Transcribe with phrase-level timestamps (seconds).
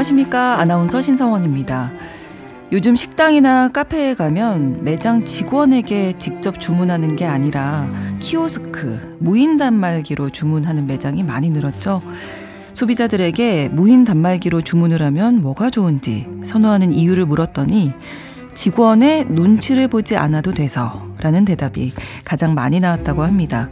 [0.00, 0.58] 안녕하십니까.
[0.58, 1.90] 아나운서 신성원입니다.
[2.72, 7.86] 요즘 식당이나 카페에 가면 매장 직원에게 직접 주문하는 게 아니라
[8.18, 12.02] 키오스크, 무인 단말기로 주문하는 매장이 많이 늘었죠.
[12.72, 17.92] 소비자들에게 무인 단말기로 주문을 하면 뭐가 좋은지 선호하는 이유를 물었더니
[18.54, 21.92] 직원의 눈치를 보지 않아도 돼서 라는 대답이
[22.24, 23.68] 가장 많이 나왔다고 합니다.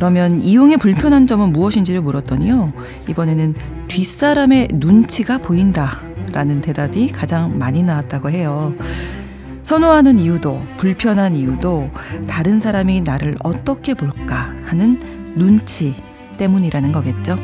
[0.00, 2.72] 그러면 이용의 불편한 점은 무엇인지를 물었더니요.
[3.10, 3.54] 이번에는
[3.88, 6.00] 뒷사람의 눈치가 보인다.
[6.32, 8.74] 라는 대답이 가장 많이 나왔다고 해요.
[9.62, 11.90] 선호하는 이유도, 불편한 이유도
[12.26, 14.98] 다른 사람이 나를 어떻게 볼까 하는
[15.36, 15.94] 눈치
[16.38, 17.36] 때문이라는 거겠죠.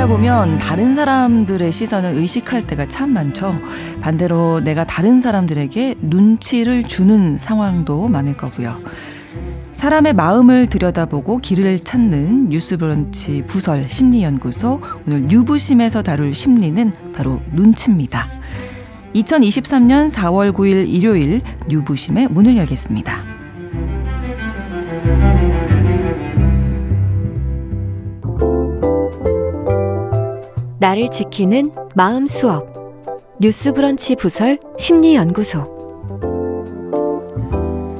[0.00, 3.54] 살다 보면 다른 사람들의 시선을 의식할 때가 참 많죠.
[4.00, 8.80] 반대로 내가 다른 사람들에게 눈치를 주는 상황도 많을 거고요.
[9.74, 18.26] 사람의 마음을 들여다보고 길을 찾는 뉴스브런치 부설 심리연구소 오늘 유부심에서 다룰 심리는 바로 눈치입니다.
[19.14, 23.29] 2023년 4월 9일 일요일 유부심의 문을 열겠습니다.
[30.80, 32.72] 나를 지키는 마음 수업
[33.38, 35.78] 뉴스브런치 부설 심리연구소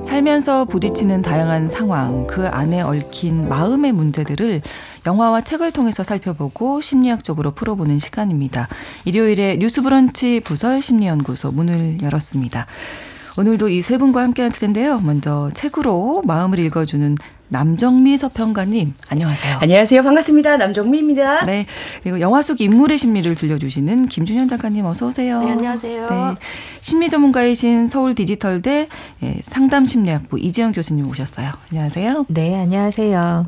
[0.03, 4.63] 살면서 부딪히는 다양한 상황, 그 안에 얽힌 마음의 문제들을
[5.07, 8.69] 영화와 책을 통해서 살펴보고 심리학적으로 풀어보는 시간입니다.
[9.05, 12.67] 일요일에 뉴스브런치 부설 심리연구소 문을 열었습니다.
[13.37, 15.01] 오늘도 이 세 분과 함께 할 텐데요.
[15.01, 17.17] 먼저 책으로 마음을 읽어주는
[17.49, 19.59] 남정미 서평가님, 안녕하세요.
[19.61, 20.03] 안녕하세요.
[20.05, 20.57] 반갑습니다.
[20.59, 21.45] 남정미입니다.
[21.47, 21.67] 네.
[22.03, 25.41] 그리고 영화 속 인물의 심리를 들려주시는 김준현 작가님, 어서오세요.
[25.43, 26.09] 네, 안녕하세요.
[26.09, 26.17] 네.
[26.81, 28.89] 심리 전문가이신 서울 디지털대
[29.25, 31.51] 예, 상담 심리학부 이지영 교수님 오셨어요.
[31.73, 32.27] 안녕하세요.
[32.29, 33.47] 네, 안녕하세요.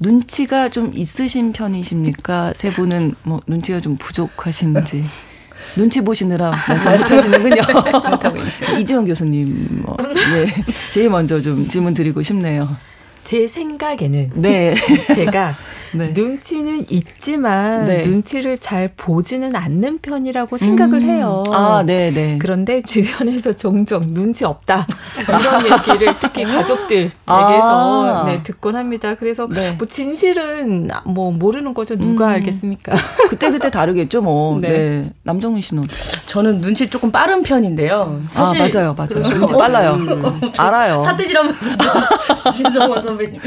[0.00, 2.52] 눈치가 좀 있으신 편이십니까?
[2.54, 5.04] 세 분은 뭐 눈치가 좀 부족하신지.
[5.76, 7.62] 눈치 보시느라 말씀 못하시는군요.
[8.78, 10.46] 이지영 교수님, 뭐, 네,
[10.92, 12.68] 제일 먼저 좀 질문 드리고 싶네요.
[13.24, 14.74] 제 생각에는 네.
[15.14, 15.56] 제가
[15.94, 16.12] 네.
[16.14, 18.02] 눈치는 있지만 네.
[18.02, 21.02] 눈치를 잘 보지는 않는 편이라고 생각을 음.
[21.02, 21.42] 해요.
[21.52, 22.38] 아, 네, 네.
[22.40, 24.86] 그런데 주변에서 종종 눈치 없다
[25.18, 25.40] 이런
[25.92, 28.24] 얘기를 특히 가족들에게서 아.
[28.26, 29.14] 네, 듣곤 합니다.
[29.14, 29.72] 그래서 네.
[29.72, 31.96] 뭐 진실은 뭐 모르는 거죠.
[31.96, 32.30] 누가 음.
[32.32, 32.94] 알겠습니까?
[33.28, 34.58] 그때 그때 다르겠죠, 뭐.
[34.60, 34.68] 네.
[34.68, 35.12] 네.
[35.22, 35.84] 남정민 씨는
[36.26, 38.22] 저는 눈치 조금 빠른 편인데요.
[38.28, 39.22] 사실 아, 맞아요, 맞아요.
[39.38, 39.92] 눈치 빨라요.
[39.92, 40.22] 음.
[40.58, 41.00] 알아요.
[41.00, 41.72] 사태질하면서
[42.52, 43.40] 신성원 선배님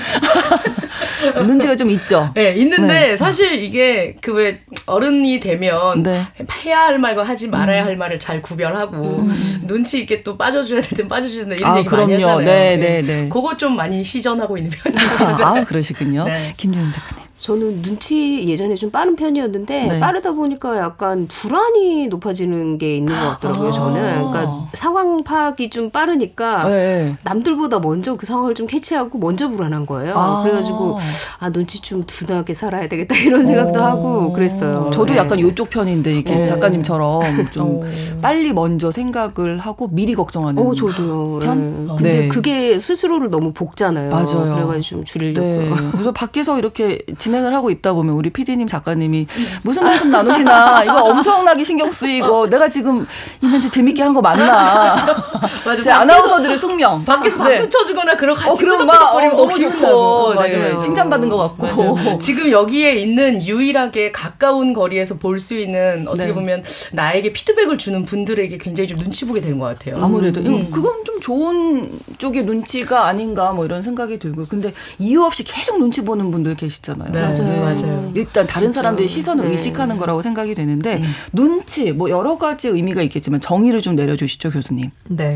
[1.45, 2.29] 눈치가 좀 있죠.
[2.35, 3.17] 네, 있는데 네.
[3.17, 6.27] 사실 이게 그 왜 어른이 되면 네.
[6.65, 7.87] 해야 할 말과 하지 말아야 음.
[7.87, 9.63] 할 말을 잘 구별하고 음.
[9.65, 12.07] 눈치 있게 또 빠져줘야 될땐 된다 이런 아, 얘기 그럼요.
[12.11, 12.45] 많이 하잖아요.
[12.45, 13.29] 네, 네, 네.
[13.29, 15.45] 그거 좀 많이 시전하고 있는 편이에요.
[15.45, 16.25] 아, 그러시군요.
[16.25, 16.53] 네.
[16.57, 17.24] 김유현 작가님.
[17.37, 19.99] 저는 눈치 예전에 좀 빠른 편이었는데 네.
[19.99, 23.67] 빠르다 보니까 약간 불안이 높아지는 게 있는 것 같더라고요.
[23.67, 23.71] 아.
[23.71, 24.01] 저는
[24.31, 27.17] 그러니까 상황 파악이 좀 빠르니까 네.
[27.23, 30.13] 남들보다 먼저 그 상황을 좀 캐치하고 먼저 불안한 거예요.
[30.15, 30.43] 아.
[30.43, 30.97] 그래가지고
[31.39, 33.83] 아 눈치 좀 둔하게 살아야 되겠다 이런 생각도 오.
[33.83, 34.89] 하고 그랬어요.
[34.93, 35.17] 저도 네.
[35.17, 36.45] 약간 이쪽 편인데 이렇게 네.
[36.45, 37.85] 작가님처럼 좀 오.
[38.21, 40.65] 빨리 먼저 생각을 하고 미리 걱정하는.
[40.65, 41.39] 어, 저도요.
[41.39, 41.87] 편?
[41.87, 41.93] 네.
[41.95, 42.27] 근데 네.
[42.29, 44.09] 그게 스스로를 너무 볶잖아요.
[44.09, 44.55] 맞아요.
[44.55, 45.91] 그래가지고 좀 줄이려고.
[45.91, 49.25] 그래서 밖에서 이렇게 진행을 하고 있다 보면 우리 PD님 작가님이
[49.63, 50.83] 무슨 말씀 나누시나.
[50.83, 53.05] 이거 엄청나게 신경 쓰이고 내가 지금
[53.41, 54.95] 이 멘트 재밌게 한 거 맞나?
[55.65, 57.03] 맞아 제 아나운서들의 숙명.
[57.03, 57.69] 밖에서 박수 네.
[57.69, 60.35] 쳐주거나 그런 같이 어, 그럼 막 어, 너무 좋고.
[60.35, 60.55] 네.
[60.55, 60.81] 맞아요.
[60.81, 61.95] 칭찬받는 것 같고.
[61.95, 62.19] 맞아요.
[62.19, 66.33] 지금 여기에 있는 유일하게 가까운 거리에서 볼 수 있는 어떻게 네.
[66.33, 66.63] 보면
[66.93, 70.01] 나에게 피드백을 주는 분들에게 굉장히 좀 눈치 보게 되는 것 같아요.
[70.01, 70.39] 아무래도.
[70.41, 70.69] 음.
[70.71, 76.03] 그건 좀 좋은 쪽의 눈치가 아닌가 뭐 이런 생각이 들고 근데 이유 없이 계속 눈치
[76.05, 77.21] 보는 분들 계시잖아요 네.
[77.21, 77.43] 맞아요.
[77.43, 77.59] 네.
[77.59, 78.11] 맞아요.
[78.15, 78.81] 일단 다른 진짜.
[78.81, 79.51] 사람들의 시선을 네.
[79.51, 81.03] 의식하는 거라고 생각이 되는데 음.
[81.33, 84.91] 눈치 뭐 여러 가지 의미가 있겠지만 정의를 좀 내려주시죠 교수님.
[85.07, 85.35] 네.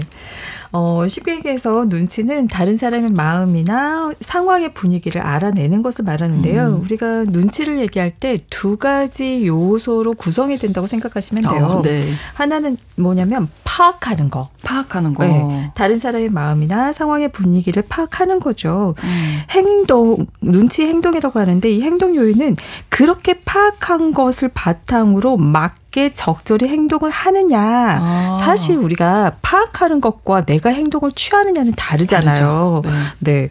[0.72, 6.68] 어, 쉽게 얘기해서 눈치는 다른 사람의 마음이나 상황의 분위기를 알아내는 것을 말하는데요.
[6.68, 6.82] 음.
[6.82, 11.66] 우리가 눈치를 얘기할 때 두 가지 요소로 구성이 된다고 생각하시면 돼요.
[11.66, 12.04] 어, 네.
[12.34, 14.50] 하나는 뭐냐면 파악하는 거.
[14.64, 15.24] 파악하는 거.
[15.24, 15.72] 네.
[15.76, 18.96] 다른 사람의 마음이나 상황의 분위기를 파악하는 거죠.
[19.04, 19.40] 음.
[19.52, 22.56] 행동, 눈치 행동이라고 하는데 이 행동 요인은
[22.90, 27.60] 그렇게 파악한 것을 바탕으로 막 맞게 적절히 행동을 하느냐.
[27.60, 28.34] 아.
[28.34, 32.82] 사실 우리가 파악하는 것과 내가 행동을 취하느냐는 다르잖아요.
[32.86, 32.92] 네.
[33.20, 33.50] 네.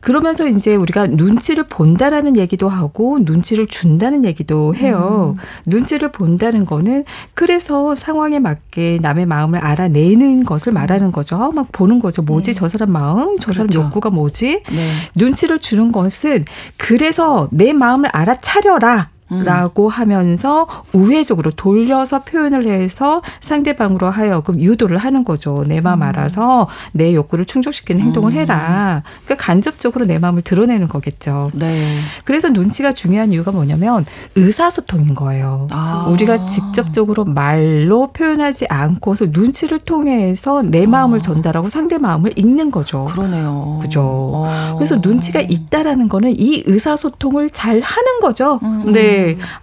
[0.00, 5.36] 그러면서 이제 우리가 눈치를 본다라는 얘기도 하고 눈치를 준다는 얘기도 해요.
[5.36, 5.42] 음.
[5.66, 7.04] 눈치를 본다는 거는
[7.34, 11.52] 그래서 상황에 맞게 남의 마음을 알아내는 것을 말하는 거죠.
[11.52, 12.22] 막 보는 거죠.
[12.22, 12.50] 뭐지?
[12.50, 12.52] 음.
[12.52, 13.86] 저 사람 마음, 저 사람 그렇죠.
[13.86, 14.62] 욕구가 뭐지?
[14.70, 14.92] 네.
[15.16, 16.44] 눈치를 주는 것은
[16.76, 19.13] 그래서 내 마음을 알아차려라.
[19.30, 25.64] 라고 하면서 우회적으로 돌려서 표현을 해서 상대방으로 하여금 유도를 하는 거죠.
[25.66, 26.02] 내 마음 음.
[26.02, 28.38] 알아서 내 욕구를 충족시키는 행동을 음.
[28.38, 29.02] 해라.
[29.24, 31.50] 그러니까 간접적으로 내 마음을 드러내는 거겠죠.
[31.54, 31.98] 네.
[32.24, 34.04] 그래서 눈치가 중요한 이유가 뭐냐면
[34.34, 35.68] 의사소통인 거예요.
[35.70, 36.06] 아.
[36.10, 41.22] 우리가 직접적으로 말로 표현하지 않고서 눈치를 통해서 내 마음을 아.
[41.22, 43.06] 전달하고 상대 마음을 읽는 거죠.
[43.06, 43.78] 그러네요.
[43.80, 44.44] 그죠.
[44.46, 44.74] 아.
[44.76, 48.60] 그래서 눈치가 있다라는 거는 이 의사소통을 잘 하는 거죠.
[48.62, 48.92] 음.
[48.92, 49.13] 네.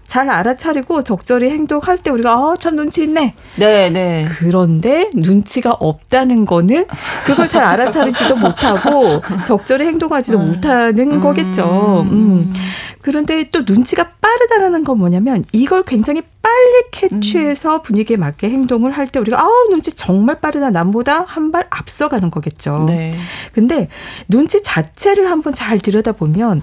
[0.08, 3.34] 잘 알아차리고 적절히 행동할 때 우리가 아, 참 눈치 있네.
[3.58, 4.26] 네, 네.
[4.40, 6.86] 그런데 눈치가 없다는 거는
[7.26, 10.48] 그걸 잘 알아차리지도 못하고 적절히 행동하지도 음.
[10.48, 12.06] 못하는 거겠죠.
[12.10, 12.54] 음.
[13.02, 17.82] 그런데 또 눈치가 빠르다는 건 뭐냐면 이걸 굉장히 빨리 캐치해서 음.
[17.82, 22.86] 분위기에 맞게 행동을 할 때 우리가 아우 눈치 정말 빠르다 남보다 한 발 앞서가는 거겠죠.
[22.88, 23.14] 네.
[23.54, 23.90] 근데
[24.30, 26.62] 눈치 자체를 한번 잘 들여다보면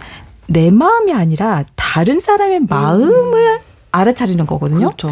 [0.48, 3.58] 내 마음이 아니라 다른 사람의 마음을 음.
[3.92, 4.86] 알아차리는 거거든요.
[4.86, 5.10] 그렇죠.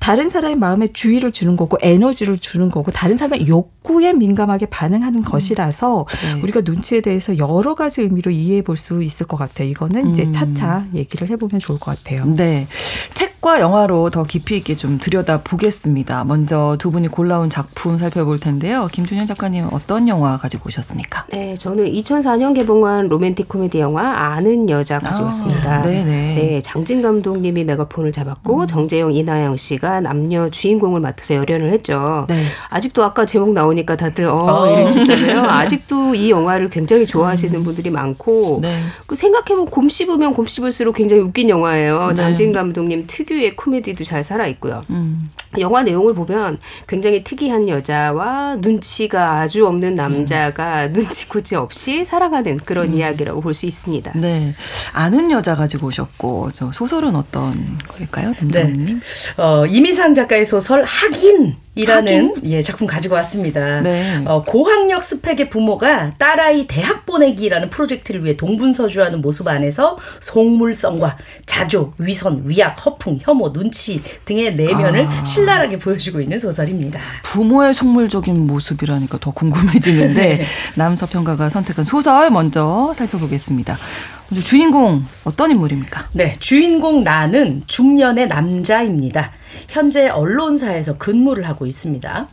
[0.00, 5.24] 다른 사람의 마음에 주의를 주는 거고 에너지를 주는 거고 다른 사람의 욕구에 민감하게 반응하는 음.
[5.24, 6.40] 것이라서 네.
[6.40, 9.68] 우리가 눈치에 대해서 여러 가지 의미로 이해해 볼 수 있을 것 같아요.
[9.68, 10.32] 이거는 이제 음.
[10.32, 12.24] 차차 얘기를 해보면 좋을 것 같아요.
[12.26, 12.68] 네.
[13.14, 16.24] 책과 영화로 더 깊이 있게 좀 들여다 보겠습니다.
[16.24, 18.88] 먼저 두 분이 골라온 작품 살펴볼 텐데요.
[18.90, 21.26] 김준현 작가님 어떤 영화 가지고 오셨습니까?
[21.30, 21.54] 네.
[21.54, 25.82] 저는 2004년 개봉한 로맨틱 코미디 영화 아는 여자 가지고 아, 왔습니다.
[25.82, 26.04] 네네.
[26.04, 26.60] 네.
[26.60, 28.66] 장진 감독님이 메가폰을 잡았고 음.
[28.66, 32.26] 정재영 이나영 씨가 남녀 주인공을 맡아서 열연을 했죠.
[32.28, 32.42] 네.
[32.70, 34.80] 아직도 아까 제목 나오니까 다들 어, 어.
[34.80, 35.44] 이러셨잖아요.
[35.48, 37.62] 아직도 이 영화를 굉장히 좋아하시는 음.
[37.62, 38.80] 분들이 많고 네.
[39.06, 42.08] 그 생각해보면 곰 씹으면 곰 씹을수록 굉장히 웃긴 영화예요.
[42.08, 42.14] 네.
[42.14, 44.84] 장진 감독님 특 유의 코미디도 잘 살아 있고요.
[44.90, 45.30] 음.
[45.58, 50.92] 영화 내용을 보면 굉장히 특이한 여자와 눈치가 아주 없는 남자가 음.
[50.92, 52.94] 눈치코치 없이 살아가는 그런 음.
[52.94, 54.12] 이야기라고 볼 수 있습니다.
[54.14, 54.54] 네.
[54.92, 59.00] 아는 여자 가지고 오셨고 저 소설은 어떤 걸까요, 김정님?
[59.00, 59.42] 네.
[59.42, 63.80] 어, 이미상 작가의 소설 하긴 이라는 예, 작품 가지고 왔습니다.
[63.82, 64.22] 네.
[64.26, 72.42] 어, 고학력 스펙의 부모가 딸아이 대학 보내기라는 프로젝트를 위해 동분서주하는 모습 안에서 속물성과 자조, 위선,
[72.46, 75.24] 위약, 허풍, 혐오, 눈치 등의 내면을 아.
[75.24, 77.00] 신랄하게 보여주고 있는 소설입니다.
[77.22, 80.44] 부모의 속물적인 모습이라니까 더 궁금해지는데 네.
[80.74, 83.78] 남서평가가 선택한 소설 먼저 살펴보겠습니다.
[84.44, 86.10] 주인공 어떤 인물입니까?
[86.12, 89.32] 네, 주인공 나는 중년의 남자입니다.
[89.68, 92.28] 현재 언론사에서 근무를 하고 있습니다.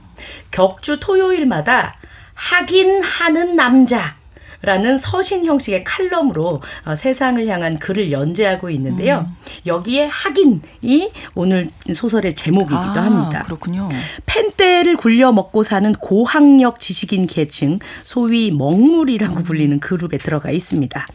[0.51, 1.95] 격주 토요일마다
[2.33, 4.15] 하긴 하는 남자.
[4.61, 9.27] 라는 서신 형식의 칼럼으로 어, 세상을 향한 글을 연재하고 있는데요.
[9.29, 9.35] 음.
[9.67, 13.43] 여기에 하긴이 오늘 소설의 제목이기도 아, 합니다.
[13.43, 13.89] 그렇군요.
[14.25, 21.05] 펜대를 굴려 먹고 사는 고학력 지식인 계층, 소위 먹물이라고 불리는 그룹에 들어가 있습니다.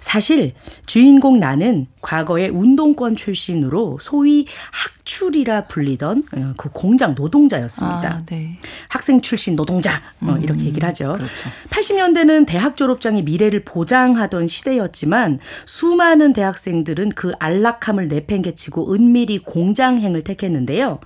[0.00, 0.52] 사실
[0.86, 8.08] 주인공 나는 과거에 운동권 출신으로 소위 학출이라 불리던 어, 그 공장 노동자였습니다.
[8.08, 8.58] 아, 네.
[8.88, 11.14] 학생 출신 노동자 뭐 음, 이렇게 얘기를 하죠.
[11.14, 11.32] 그렇죠.
[11.70, 21.00] 80년대는 대학 졸업장이 미래를 보장하던 시대였지만 수많은 대학생들은 그 안락함을 내팽개치고 은밀히 공장행을 택했는데요.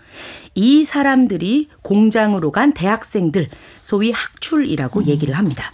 [0.55, 3.49] 이 사람들이 공장으로 간 대학생들
[3.81, 5.07] 소위 학출이라고 음.
[5.07, 5.73] 얘기를 합니다.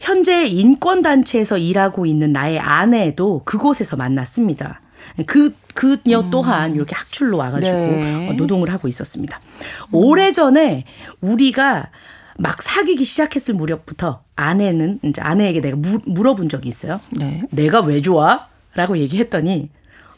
[0.00, 4.80] 현재 인권단체에서 일하고 있는 나의 아내도 그곳에서 만났습니다.
[5.26, 6.30] 그, 그녀 음.
[6.30, 8.32] 또한 이렇게 학출로 와가지고 네.
[8.32, 9.38] 노동을 하고 있었습니다.
[9.38, 9.88] 음.
[9.92, 10.84] 오래 전에
[11.20, 11.90] 우리가
[12.38, 17.00] 막 사귀기 시작했을 무렵부터 아내는 이제 아내에게 내가 무, 물어본 적이 있어요.
[17.10, 17.42] 네.
[17.50, 18.48] 내가 왜 좋아?
[18.74, 19.70] 라고 얘기했더니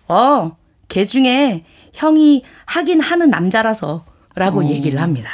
[0.08, 0.56] 어,
[0.88, 4.04] 걔 중에 형이 하긴 하는 남자라서
[4.34, 4.64] 라고 오.
[4.64, 5.30] 얘기를 합니다.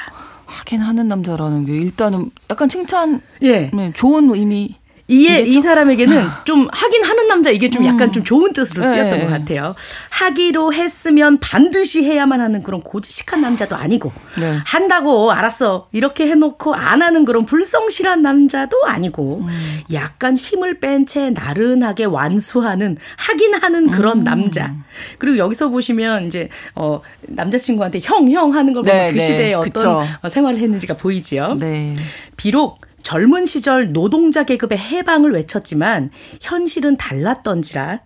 [0.46, 6.66] 하긴 하는 남자라는 게 일단은 약간 칭찬, 예, 네, 좋은 의미 이에 이 사람에게는 좀
[6.72, 8.12] 하긴 하는 남자 이게 좀 약간 음.
[8.12, 9.24] 좀 좋은 뜻으로 쓰였던 네.
[9.24, 9.74] 것 같아요.
[10.08, 14.56] 하기로 했으면 반드시 해야만 하는 그런 고지식한 남자도 아니고 네.
[14.64, 19.48] 한다고 알았어 이렇게 해놓고 안 하는 그런 불성실한 남자도 아니고 음.
[19.92, 24.24] 약간 힘을 뺀 채 나른하게 완수하는 하긴 하는 그런 음.
[24.24, 24.74] 남자.
[25.18, 29.20] 그리고 여기서 보시면 이제 어 남자친구한테 형형 하는 걸 보면 네, 그 네.
[29.20, 30.02] 시대에 어떤 그쵸.
[30.30, 31.56] 생활을 했는지가 보이지요.
[31.60, 31.96] 네.
[32.38, 38.00] 비록 젊은 시절 노동자 계급의 해방을 외쳤지만 현실은 달랐던지라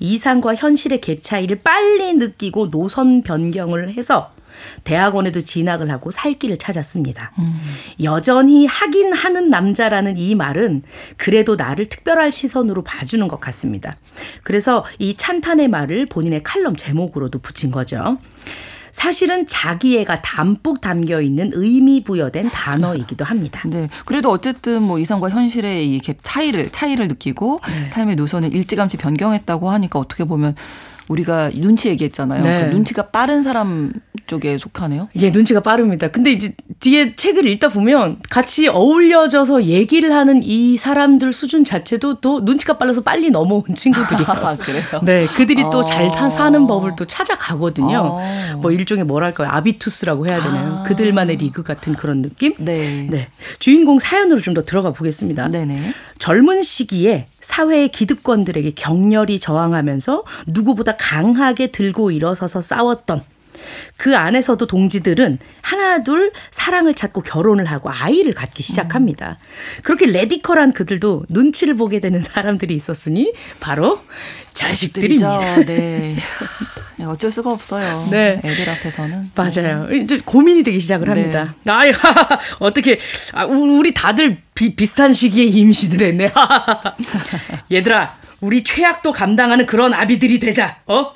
[0.00, 4.32] 이상과 현실의 갭 차이를 빨리 느끼고 노선 변경을 해서
[4.84, 7.32] 대학원에도 진학을 하고 살 길을 찾았습니다.
[7.38, 7.60] 음.
[8.02, 10.82] 여전히 하긴 하는 남자라는 이 말은
[11.16, 13.96] 그래도 나를 특별할 시선으로 봐주는 것 같습니다.
[14.42, 18.18] 그래서 이 찬탄의 말을 본인의 칼럼 제목으로도 붙인 거죠.
[18.92, 23.62] 사실은 자기애가 담뿍 담겨 있는 의미 부여된 단어이기도 합니다.
[23.66, 23.88] 네.
[24.04, 27.90] 그래도 어쨌든 뭐 이상과 현실의 이 차이를 차이를 느끼고 네.
[27.90, 30.54] 삶의 노선을 일찌감치 변경했다고 하니까 어떻게 보면
[31.10, 32.42] 우리가 눈치 얘기했잖아요.
[32.42, 32.66] 네.
[32.68, 33.92] 그 눈치가 빠른 사람
[34.26, 35.08] 쪽에 속하네요.
[35.16, 36.08] 예, 눈치가 빠릅니다.
[36.08, 42.40] 근데 이제 뒤에 책을 읽다 보면 같이 어울려져서 얘기를 하는 이 사람들 수준 자체도 또
[42.42, 44.26] 눈치가 빨라서 빨리 넘어온 친구들이에요.
[44.30, 44.82] 아, 그래요?
[45.02, 47.98] 네, 그들이 또잘 사는 법을 또 찾아가거든요.
[47.98, 48.22] 어.
[48.60, 50.76] 뭐 일종의 뭐랄까요, 아비투스라고 해야 되나요?
[50.78, 50.82] 아.
[50.84, 52.54] 그들만의 리그 같은 그런 느낌?
[52.58, 53.08] 네.
[53.10, 53.28] 네.
[53.58, 55.48] 주인공 사연으로 좀 더 들어가 보겠습니다.
[55.48, 55.94] 네네.
[56.20, 63.24] 젊은 시기에 사회의 기득권들에게 격렬히 저항하면서 누구보다 강하게 들고 일어서서 싸웠던
[63.96, 69.38] 그 안에서도 동지들은 하나둘 사랑을 찾고 결혼을 하고 아이를 갖기 시작합니다.
[69.82, 74.00] 그렇게 레디컬한 그들도 눈치를 보게 되는 사람들이 있었으니 바로
[74.52, 75.64] 자식들입니다.
[75.64, 76.16] 네.
[77.04, 78.08] 어쩔 수가 없어요.
[78.10, 78.40] 네.
[78.44, 79.30] 애들 앞에서는.
[79.34, 79.86] 맞아요.
[79.88, 79.98] 네.
[79.98, 81.12] 이제 고민이 되기 시작을 네.
[81.12, 81.54] 합니다.
[81.64, 81.72] 네.
[81.72, 81.92] 아유,
[82.60, 82.98] 어떻게,
[83.32, 86.32] 아, 우리 다들 비, 비슷한 시기에 임신을 했네.
[87.72, 90.78] 얘들아, 우리 최악도 감당하는 그런 아비들이 되자.
[90.86, 91.12] 어?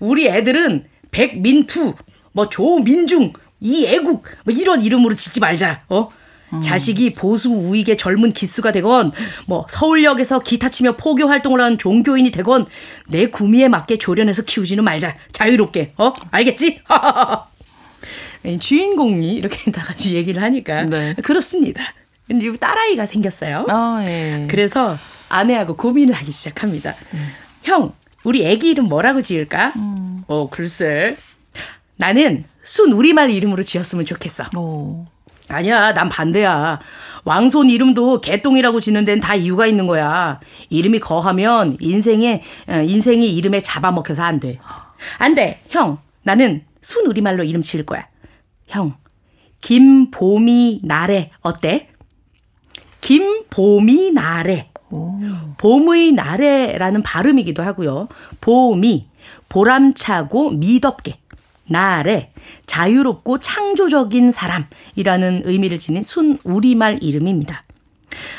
[0.00, 1.94] 우리 애들은 백민투,
[2.32, 5.82] 뭐 조민중, 이애국 뭐 이런 이름으로 짓지 말자.
[5.88, 6.10] 어?
[6.52, 6.60] 음.
[6.60, 9.12] 자식이 보수 우익의 젊은 기수가 되건
[9.46, 12.66] 뭐 서울역에서 기타 치며 포교 활동을 하는 종교인이 되건
[13.08, 15.16] 내 구미에 맞게 조련해서 키우지는 말자.
[15.32, 15.92] 자유롭게.
[15.96, 16.12] 어?
[16.30, 16.80] 알겠지?
[18.60, 21.14] 주인공이 이렇게 다 같이 얘기를 하니까 네.
[21.22, 21.82] 그렇습니다.
[22.26, 23.66] 근데 딸아이가 생겼어요.
[23.68, 24.46] 아, 예.
[24.50, 24.98] 그래서
[25.30, 26.94] 아내하고 고민을 하기 시작합니다.
[27.10, 27.20] 네.
[27.62, 29.72] 형, 우리 애기 이름 뭐라고 지을까?
[29.76, 30.24] 음.
[30.26, 31.16] 어, 글쎄.
[31.96, 34.44] 나는 순 우리말 이름으로 지었으면 좋겠어.
[34.56, 35.06] 오.
[35.48, 36.78] 아니야, 난 반대야.
[37.24, 40.40] 왕손 이름도 개똥이라고 지는 데는 다 이유가 있는 거야.
[40.70, 44.58] 이름이 거하면 인생에, 어, 인생이 이름에 잡아먹혀서 안 돼.
[45.18, 45.60] 안 돼.
[45.70, 48.06] 형, 나는 순 우리말로 이름 지을 거야.
[48.66, 48.96] 형,
[49.60, 51.30] 김봄이 나래.
[51.40, 51.88] 어때?
[53.00, 54.70] 김봄이 나래.
[54.90, 55.18] 오.
[55.58, 58.08] 봄의 나래라는 발음이기도 하고요.
[58.40, 59.06] 봄이
[59.48, 61.18] 보람차고 미덥게
[61.68, 62.32] 나래
[62.66, 67.64] 자유롭고 창조적인 사람이라는 의미를 지닌 순 우리말 이름입니다.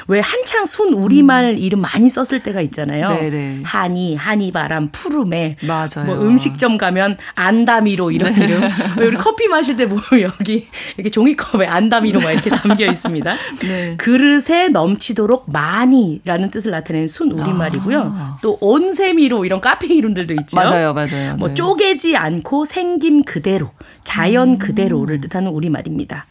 [0.07, 1.57] 왜 한창 순 우리말 음.
[1.57, 3.09] 이름 많이 썼을 때가 있잖아요.
[3.09, 3.61] 네네.
[3.63, 5.57] 한이, 한이바람, 푸르메.
[5.61, 6.05] 맞아요.
[6.05, 8.45] 뭐 음식점 가면 안다미로 이런 네.
[8.45, 8.61] 이름.
[8.97, 10.67] 우리 커피 마실 때 보면 여기
[10.97, 13.35] 이렇게 종이컵에 안다미로가 이렇게 담겨 있습니다.
[13.61, 13.95] 네.
[13.97, 18.13] 그릇에 넘치도록 많이라는 뜻을 나타내는 순 우리말이고요.
[18.15, 18.37] 아.
[18.41, 20.55] 또 온세미로 이런 카페 이름들도 있죠.
[20.55, 21.35] 맞아요, 맞아요.
[21.37, 21.53] 뭐 네.
[21.55, 23.71] 쪼개지 않고 생김 그대로,
[24.03, 24.57] 자연 음.
[24.57, 26.25] 그대로를 뜻하는 우리말입니다.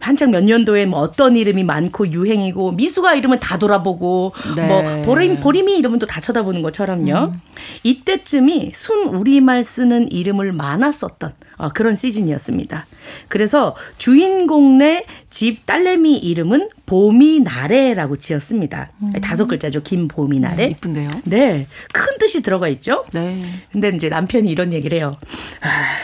[0.00, 4.66] 한창 몇 년도에 뭐 어떤 이름이 많고 유행이고 미수가 이름은 다 돌아보고 네.
[4.66, 7.32] 뭐 보림 보림이 이름은 또다 쳐다보는 것처럼요.
[7.32, 7.40] 음.
[7.82, 12.86] 이때쯤이 순 우리말 쓰는 이름을 많아 썼던 어, 그런 시즌이었습니다.
[13.28, 18.92] 그래서 주인공 네 집 딸내미 이름은 봄이나래라고 지었습니다.
[19.02, 19.12] 음.
[19.20, 19.82] 다섯 글자죠.
[19.82, 20.56] 김봄이나래.
[20.56, 21.10] 네, 이쁜데요.
[21.24, 21.66] 네.
[21.92, 23.04] 큰 뜻이 들어가 있죠.
[23.12, 23.44] 네.
[23.72, 25.16] 근데 이제 남편이 이런 얘기를 해요.
[25.60, 25.96] 아,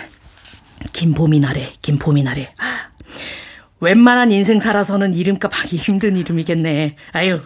[0.93, 2.53] 김봄이나래, 김봄이나래.
[2.59, 2.89] 아,
[3.81, 6.97] 웬만한 인생 살아서는 이름값 하기 힘든 이름이겠네.
[7.13, 7.41] 아유,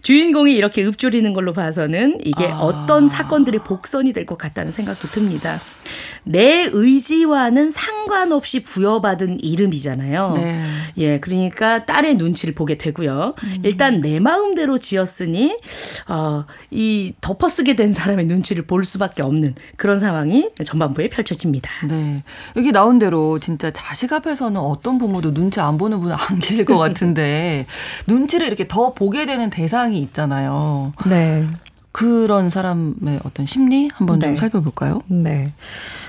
[0.00, 2.56] 주인공이 이렇게 읊조리는 걸로 봐서는 이게 아.
[2.56, 5.58] 어떤 사건들의 복선이 될 것 같다는 생각도 듭니다.
[6.24, 10.30] 내 의지와는 상관없이 부여받은 이름이잖아요.
[10.34, 10.62] 네.
[10.96, 13.34] 예, 그러니까 딸의 눈치를 보게 되고요.
[13.42, 13.58] 음.
[13.62, 15.58] 일단 내 마음대로 지었으니
[16.08, 21.70] 어, 이 덮어쓰게 된 사람의 눈치를 볼 수밖에 없는 그런 상황이 전반부에 펼쳐집니다.
[21.88, 22.22] 네.
[22.56, 26.78] 여기 나온 대로 진짜 자식 앞에서는 어떤 부모도 눈치 안 보는 분은 안 계실 것
[26.78, 27.66] 같은데
[28.06, 30.92] 눈치를 이렇게 더 보게 되는 대상이 있잖아요.
[31.06, 31.46] 네.
[31.94, 34.26] 그런 사람의 어떤 심리 한번 네.
[34.26, 35.02] 좀 살펴볼까요?
[35.06, 35.52] 네.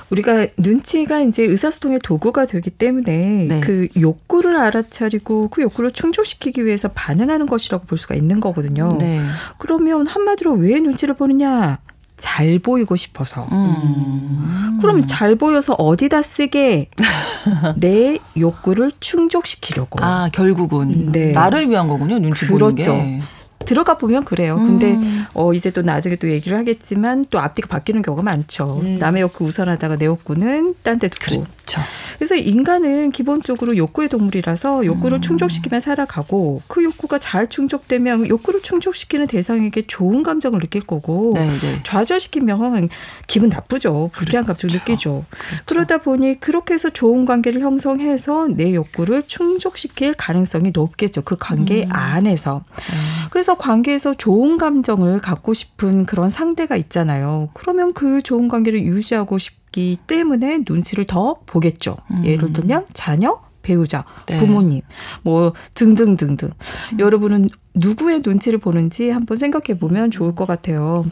[0.10, 3.60] 우리가 눈치가 이제 의사소통의 도구가 되기 때문에 네.
[3.62, 8.90] 그 욕구를 알아차리고 그 욕구를 충족시키기 위해서 반응하는 것이라고 볼 수가 있는 거거든요.
[9.00, 9.22] 네.
[9.58, 11.80] 그러면 한마디로 왜 눈치를 보느냐?
[12.18, 13.48] 잘 보이고 싶어서.
[13.52, 14.78] 음.
[14.80, 16.90] 그럼 잘 보여서 어디다 쓰게
[17.76, 20.00] 내 욕구를 충족시키려고.
[20.02, 21.32] 아 결국은 네.
[21.32, 22.20] 나를 위한 거군요.
[22.20, 22.92] 눈치 그렇죠.
[22.92, 23.22] 보는 게.
[23.60, 24.58] 들어가 보면 그래요.
[24.58, 25.26] 근데 음.
[25.34, 28.82] 어 이제 또 나중에 또 얘기를 하겠지만 또 앞뒤가 바뀌는 경우가 많죠.
[28.82, 29.00] 음.
[29.00, 31.46] 남의 욕구 우선하다가 내 욕구는 딴데 두고.
[31.66, 31.82] 그렇죠.
[32.18, 35.22] 그래서 인간은 기본적으로 욕구의 동물이라서 욕구를 음.
[35.22, 41.60] 충족시키면 살아가고 그 욕구가 잘 충족되면 욕구를 충족시키는 대상에게 좋은 감정을 느낄 거고 네네.
[41.60, 41.80] 네.
[41.84, 42.90] 좌절시키면
[43.28, 44.12] 기분 나쁘죠.
[44.14, 44.68] 불쾌한 그렇죠.
[44.68, 45.26] 감정을 느끼죠.
[45.30, 45.64] 그렇죠.
[45.66, 51.24] 그러다 보니 그렇게 해서 좋은 관계를 형성해서 내 욕구를 충족시킬 가능성이 높겠죠.
[51.24, 51.90] 그 관계 음.
[51.92, 52.58] 안에서.
[52.58, 52.96] 음.
[53.32, 57.50] 그래서 관계에서 좋은 감정을 갖고 싶은 그런 상대가 있잖아요.
[57.54, 61.98] 그러면 그 좋은 관계를 유지하고 싶 기 때문에 눈치를 더 보겠죠.
[62.10, 62.24] 음.
[62.24, 64.38] 예를 들면 자녀, 배우자, 네.
[64.38, 64.80] 부모님,
[65.22, 66.48] 뭐 등등등등.
[66.94, 67.00] 음.
[67.00, 71.04] 여러분은 누구의 눈치를 보는지 한번 생각해 보면 좋을 것 같아요.
[71.06, 71.12] 음.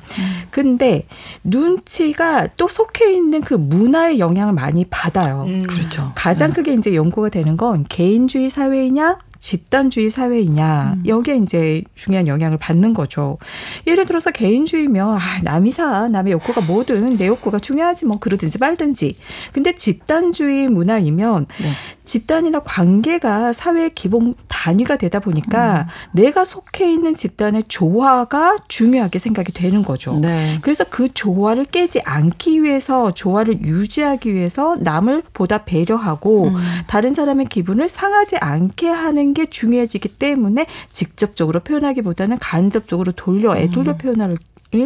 [0.50, 1.06] 근데
[1.44, 5.44] 눈치가 또 속해 있는 그 문화의 영향을 많이 받아요.
[5.46, 5.64] 음.
[5.68, 6.14] 그렇죠.
[6.16, 6.56] 가장 네.
[6.56, 11.04] 크게 이제 연구가 되는 건 개인주의 사회이냐 집단주의 사회이냐 음.
[11.06, 13.38] 여기에 이제 중요한 영향을 받는 거죠.
[13.86, 19.18] 예를 들어서 개인주의면 아, 남이 사 남의 욕구가 뭐든 내 욕구가 중요하지 뭐 그러든지 말든지.
[19.52, 21.72] 근데 집단주의 문화이면 네.
[22.06, 25.88] 집단이나 관계가 사회의 기본 단위가 되다 보니까 음.
[26.14, 30.20] 내가 속해 있는 집단의 조화가 중요하게 생각이 되는 거죠.
[30.20, 30.60] 네.
[30.62, 36.56] 그래서 그 조화를 깨지 않기 위해서 조화를 유지하기 위해서 남을 보다 배려하고 음.
[36.88, 43.98] 다른 사람의 기분을 상하지 않게 하는 게 중요해지기 때문에 직접적으로 표현하기보다는 간접적으로 돌려 애돌려 음.
[43.98, 44.38] 표현을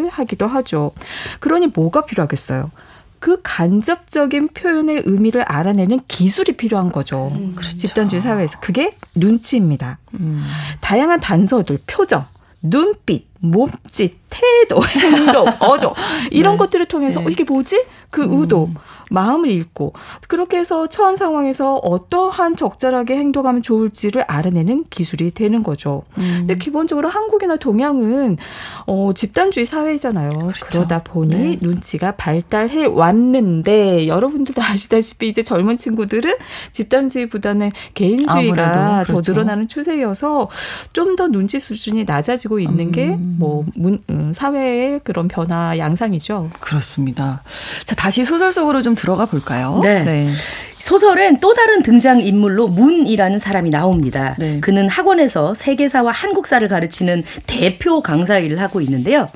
[0.09, 0.91] 하기도 하죠.
[1.39, 2.71] 그러니 뭐가 필요하겠어요?
[3.19, 7.31] 그 간접적인 표현의 의미를 알아내는 기술이 필요한 거죠.
[7.35, 7.77] 음, 그렇죠.
[7.77, 9.99] 집단주의 사회에서 그게 눈치입니다.
[10.19, 10.43] 음.
[10.81, 12.25] 다양한 단서들, 표정,
[12.61, 15.93] 눈빛, 몸짓, 태도, 행동, 어조
[16.31, 16.57] 이런 네.
[16.59, 17.25] 것들을 통해서 네.
[17.25, 17.83] 어, 이게 뭐지?
[18.09, 18.39] 그 음.
[18.39, 18.69] 의도,
[19.11, 19.93] 마음을 읽고
[20.27, 26.03] 그렇게 해서 처한 상황에서 어떠한 적절하게 행동하면 좋을지를 알아내는 기술이 되는 거죠.
[26.19, 26.35] 음.
[26.39, 28.37] 근데 기본적으로 한국이나 동양은
[28.85, 30.29] 어, 집단주의 사회잖아요.
[30.29, 30.65] 그렇죠.
[30.67, 31.57] 그러다 보니 네.
[31.61, 36.35] 눈치가 발달해 왔는데 여러분들도 아시다시피 이제 젊은 친구들은
[36.71, 39.33] 집단주의보다는 개인주의가 더 그렇죠.
[39.33, 40.49] 늘어나는 추세여서
[40.93, 42.91] 좀 더 눈치 수준이 낮아지고 있는 음.
[42.91, 43.65] 게뭐
[44.09, 46.49] 음, 사회의 그런 변화 양상이죠.
[46.59, 47.43] 그렇습니다.
[47.85, 49.79] 자, 다시 소설 속으로 좀 들어가 볼까요?
[49.83, 50.03] 네.
[50.03, 50.29] 네.
[50.79, 54.35] 소설엔 또 다른 등장 인물로 문이라는 사람이 나옵니다.
[54.39, 54.59] 네.
[54.59, 59.29] 그는 학원에서 세계사와 한국사를 가르치는 대표 강사 일을 하고 있는데요.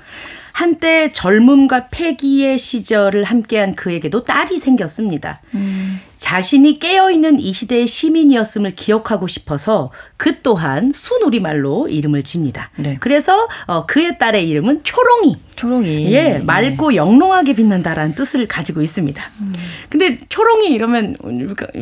[0.54, 5.42] 한때 젊음과 패기의 시절을 함께한 그에게도 딸이 생겼습니다.
[5.54, 6.00] 음.
[6.22, 12.70] 자신이 깨어있는 이 시대의 시민이었음을 기억하고 싶어서 그 또한 순우리말로 이름을 집니다.
[12.76, 12.98] 네.
[13.00, 15.38] 그래서 어, 그의 딸의 이름은 초롱이.
[15.56, 16.14] 초롱이.
[16.14, 19.32] 예, 맑고 영롱하게 빛난다라는 뜻을 가지고 있습니다.
[19.42, 19.54] 음.
[19.90, 21.18] 근데 초롱이 이러면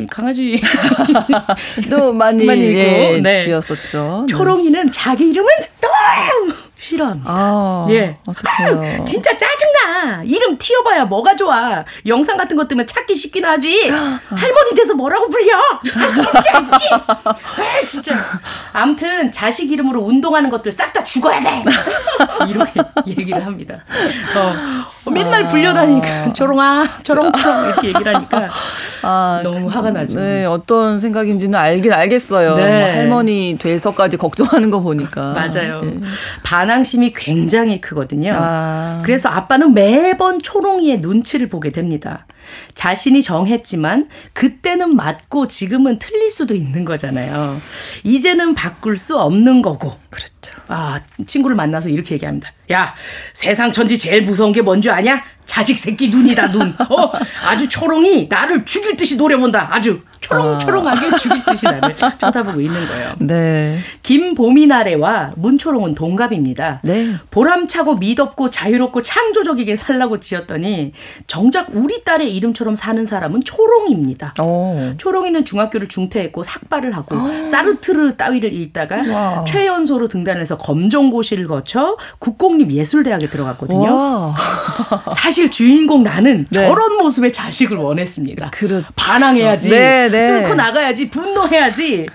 [0.09, 0.61] 강아지
[1.91, 3.43] 도 많이, 많이 예, 네.
[3.43, 4.27] 지었었죠.
[4.29, 4.91] 초롱이는 네.
[4.93, 5.49] 자기 이름은
[5.81, 7.29] 너무 싫어합니다.
[7.29, 8.17] 아, 예.
[8.25, 9.03] 어떡해요.
[9.05, 10.23] 진짜 짜증나.
[10.23, 11.83] 이름 튀어봐야 뭐가 좋아.
[12.05, 13.89] 영상 같은 것 때문에 찾기 쉽긴 하지.
[13.91, 15.57] 할머니 돼서 뭐라고 불려?
[15.57, 18.15] 아, 진짜, 지 아, 진짜.
[18.71, 21.63] 암튼 자식 이름으로 운동하는 것들 싹 다 죽어야 돼.
[22.49, 23.75] 이렇게 얘기를 합니다.
[24.35, 28.49] 어, 맨날 불려다니까 조롱아, 조롱조롱 이렇게 얘기를 하니까
[29.03, 30.19] 아, 너무 화가 나죠.
[30.19, 32.55] 네, 어떤 생각인지는 알긴 알겠어요.
[32.55, 32.63] 네.
[32.63, 35.33] 뭐 할머니 돼서까지 걱정하는 거 보니까.
[35.33, 35.81] 맞아요.
[35.81, 35.99] 네.
[36.43, 38.31] 반 항심이 굉장히 크거든요.
[38.35, 39.01] 아.
[39.03, 42.25] 그래서 아빠는 매번 초롱이의 눈치를 보게 됩니다.
[42.73, 47.61] 자신이 정했지만 그때는 맞고 지금은 틀릴 수도 있는 거잖아요.
[48.03, 49.91] 이제는 바꿀 수 없는 거고.
[50.09, 50.29] 그렇죠.
[50.67, 52.51] 아, 친구를 만나서 이렇게 얘기합니다.
[52.71, 52.93] 야,
[53.33, 55.21] 세상 천지 제일 무서운 게 뭔지 아냐?
[55.45, 56.73] 자식 새끼 눈이다, 눈.
[56.89, 57.11] 어,
[57.43, 59.73] 아주 초롱이 나를 죽일 듯이 노려본다.
[59.73, 60.01] 아주.
[60.21, 61.17] 초롱초롱하게 아.
[61.17, 63.13] 죽일 듯이 나를 쳐다보고 있는 거예요.
[63.19, 63.79] 네.
[64.03, 66.81] 김보미나래와 문초롱은 동갑입니다.
[66.83, 67.15] 네.
[67.31, 70.93] 보람차고 미덥고 자유롭고 창조적이게 살라고 지었더니
[71.27, 74.33] 정작 우리 딸의 이름처럼 사는 사람은 초롱입니다.
[74.39, 74.43] 오.
[74.43, 74.93] 어.
[74.97, 77.19] 초롱이는 중학교를 중퇴했고 삭발을 하고 오.
[77.19, 77.45] 아.
[77.45, 79.43] 사르트르 따위를 읽다가 와.
[79.45, 84.33] 최연소로 등단해서 검정고시를 거쳐 국공립예술대학에 들어갔거든요.
[85.15, 86.67] 사실 주인공 나는 네.
[86.67, 88.51] 저런 모습의 자식을 원했습니다.
[88.51, 88.81] 그렇...
[88.95, 89.69] 반항해야지.
[89.69, 90.25] 네, 네.
[90.25, 91.09] 뚫고 나가야지.
[91.09, 92.07] 분노해야지.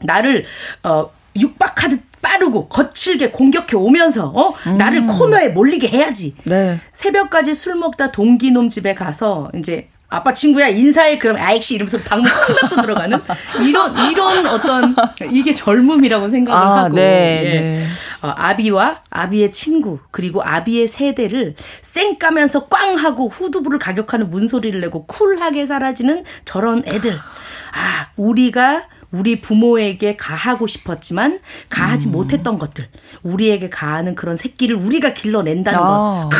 [0.00, 0.44] 나를
[0.82, 4.76] 어 육박하듯 빠르고 거칠게 공격해 오면서 어 음.
[4.76, 6.34] 나를 코너에 몰리게 해야지.
[6.44, 6.80] 네.
[6.92, 12.54] 새벽까지 술 먹다 동기놈 집에 가서 이제 아빠 친구야 인사해 그럼 아이씨 이러면서 방문 쾅
[12.54, 13.18] 닫고 들어가는
[13.66, 14.94] 이런 이런 어떤
[15.32, 17.50] 이게 젊음이라고 생각을 아, 하고 네, 예.
[17.50, 17.84] 네.
[18.20, 25.06] 어, 아비와 아비의 친구 그리고 아비의 세대를 쌩 까면서 꽝 하고 후두부를 가격하는 문소리를 내고
[25.06, 32.12] 쿨하게 사라지는 저런 애들 아 우리가 우리 부모에게 가하고 싶었지만 가하지 음.
[32.12, 32.88] 못했던 것들,
[33.22, 35.82] 우리에게 가하는 그런 새끼를 우리가 길러낸다는 아.
[35.82, 36.30] 것.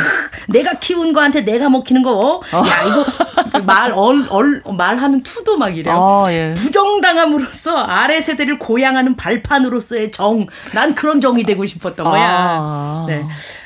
[0.48, 2.40] 내가 키운 거한테 내가 먹히는 거.
[2.40, 2.42] 어?
[2.56, 5.94] 야 이거 말 얼, 얼, 말하는 투도 막 이래요.
[5.94, 6.54] 아, 예.
[6.56, 10.46] 부정당함으로써 아래 세대를 고양하는 발판으로서의 정.
[10.74, 12.28] 난 그런 정이 되고 싶었던 거야.
[12.28, 13.04] 아.
[13.06, 13.24] 네.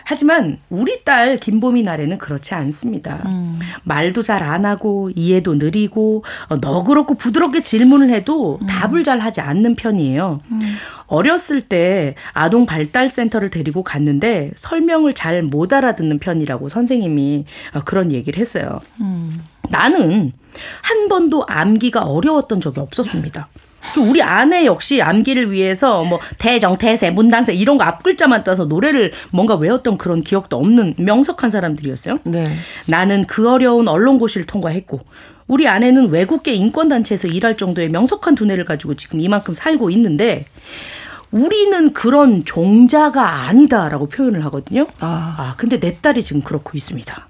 [0.08, 3.22] 하지만 우리 딸 김보미 나래는 그렇지 않습니다.
[3.26, 3.58] 음.
[3.82, 8.66] 말도 잘 안 하고 이해도 느리고 어, 너그럽고 부드럽게 질문을 해도 음.
[8.68, 10.40] 답을 잘 하지 않는 편이에요.
[10.52, 10.60] 음.
[11.08, 18.12] 어렸을 때 아동 발달 센터를 데리고 갔는데 설명을 잘 못 알아듣는 편이라고 선생님이 어, 그런
[18.12, 18.78] 얘기를 했어요.
[19.00, 19.42] 음.
[19.70, 20.32] 나는
[20.82, 23.48] 한 번도 암기가 어려웠던 적이 없었습니다.
[23.94, 29.12] 그 우리 아내 역시 암기를 위해서 뭐 대정, 태세, 문단세 이런 거 앞글자만 따서 노래를
[29.30, 32.18] 뭔가 외웠던 그런 기억도 없는 명석한 사람들이었어요.
[32.24, 32.44] 네.
[32.86, 35.00] 나는 그 어려운 언론고시를 통과했고
[35.46, 40.46] 우리 아내는 외국계 인권단체에서 일할 정도의 명석한 두뇌를 가지고 지금 이만큼 살고 있는데
[41.30, 44.86] 우리는 그런 종자가 아니다라고 표현을 하거든요.
[45.00, 47.28] 아, 아 근데 내 딸이 지금 그렇고 있습니다.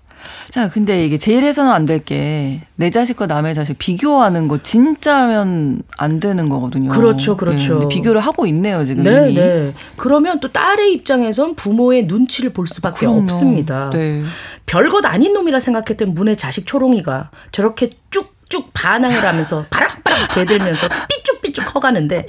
[0.50, 5.82] 자, 근데 이게 제일 해서는 안 될 게 내 자식과 남의 자식 비교하는 거 진짜면
[5.96, 6.90] 안 되는 거거든요.
[6.90, 7.78] 그렇죠, 그렇죠.
[7.78, 9.02] 네, 비교를 하고 있네요, 지금.
[9.04, 9.34] 네, 이미.
[9.40, 9.74] 네.
[9.96, 13.22] 그러면 또 딸의 입장에선 부모의 눈치를 볼 수밖에 그럼요.
[13.22, 13.90] 없습니다.
[13.94, 14.22] 네.
[14.66, 22.26] 별것 아닌 놈이라 생각했던 문의 자식 초롱이가 저렇게 쭉쭉 반항을 하면서 바락바락 대들면서 삐쭉삐쭉 커가는데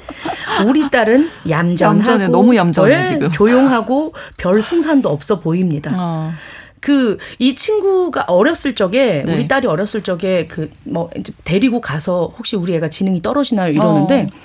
[0.65, 5.93] 우리 딸은 얌전하고 얌전해, 너무 얌전해 네, 지금 조용하고 별 승산도 없어 보입니다.
[5.97, 6.31] 어.
[6.79, 9.33] 그 이 친구가 어렸을 적에 네.
[9.33, 11.09] 우리 딸이 어렸을 적에 그 뭐
[11.43, 14.37] 데리고 가서 혹시 우리 애가 지능이 떨어지나요 이러는데 어.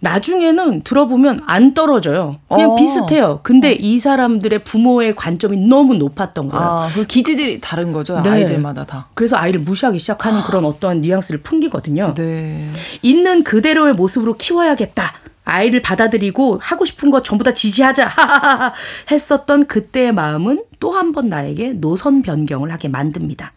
[0.00, 2.36] 나중에는 들어보면 안 떨어져요.
[2.48, 2.76] 그냥 어.
[2.76, 3.40] 비슷해요.
[3.42, 6.64] 근데 이 사람들의 부모의 관점이 너무 높았던 거예요.
[6.66, 8.18] 아, 그 기질이 다른 거죠.
[8.22, 8.30] 네.
[8.30, 9.08] 아이들마다 다.
[9.14, 12.14] 그래서 아이를 무시하기 시작하는 그런 어떠한 뉘앙스를 풍기거든요.
[12.14, 12.66] 네.
[13.02, 15.12] 있는 그대로의 모습으로 키워야겠다.
[15.44, 18.72] 아이를 받아들이고 하고 싶은 것 전부 다 지지하자 하하하
[19.10, 23.52] 했었던 그때의 마음은 또 한 번 나에게 노선 변경을 하게 만듭니다.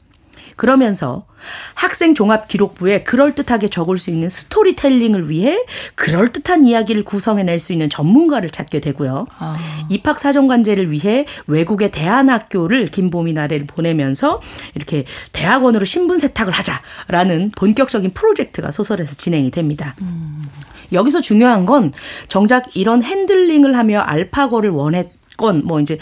[0.56, 1.26] 그러면서
[1.74, 5.58] 학생 종합 기록부에 그럴듯하게 적을 수 있는 스토리텔링을 위해
[5.96, 9.26] 그럴듯한 이야기를 구성해낼 수 있는 전문가를 찾게 되고요.
[9.39, 9.56] 아.
[9.89, 14.41] 입학 사정관제를 위해 외국의 대안학교를 김보미 나래를 보내면서
[14.76, 19.96] 이렇게 대학원으로 신분 세탁을 하자라는 본격적인 프로젝트가 소설에서 진행이 됩니다.
[20.02, 20.48] 음.
[20.93, 21.91] 여기서 중요한 건
[22.27, 25.97] 정작 이런 handling을 하며 알파고를 원했건 뭐 이제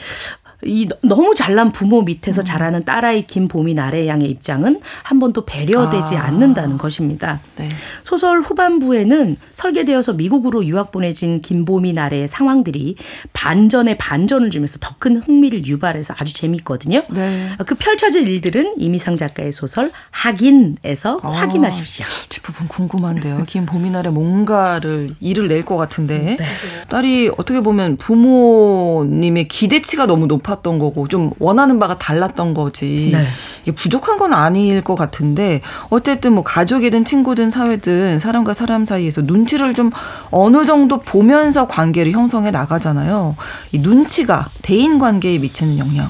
[0.63, 2.45] 이 너무 잘난 부모 밑에서 음.
[2.45, 6.26] 자라는 딸아이 김보미 나래 양의 입장은 한 번도 배려되지 아.
[6.26, 7.39] 않는다는 것입니다.
[7.58, 7.67] 네.
[8.04, 12.95] 소설 후반부에는 설계되어서 미국으로 유학 보내진 김보미 나래의 상황들이
[13.34, 17.02] 반전에 반전을 주면서 더 큰 흥미를 유발해서 아주 재밌거든요.
[17.10, 17.50] 네.
[17.65, 21.28] 그 펼쳐질 일들은 이미상 작가의 소설 하긴에서 아.
[21.28, 22.06] 확인하십시오.
[22.30, 23.45] 그 부분 궁금한데요.
[23.47, 26.45] 김보미 나래 뭔가를 일을 낼 것 같은데 네.
[26.89, 33.10] 딸이 어떻게 보면 부모님의 기대치가 너무 높아 높았던 거고 좀 원하는 바가 달랐던 거지.
[33.12, 33.26] 네.
[33.64, 39.74] 이게 부족한 건 아닐 것 같은데 어쨌든 뭐 가족이든 친구든 사회든 사람과 사람 사이에서 눈치를
[39.74, 39.92] 좀
[40.30, 43.36] 어느 정도 보면서 관계를 형성해 나가잖아요.
[43.72, 46.10] 이 눈치가 대인 관계에 미치는 영향.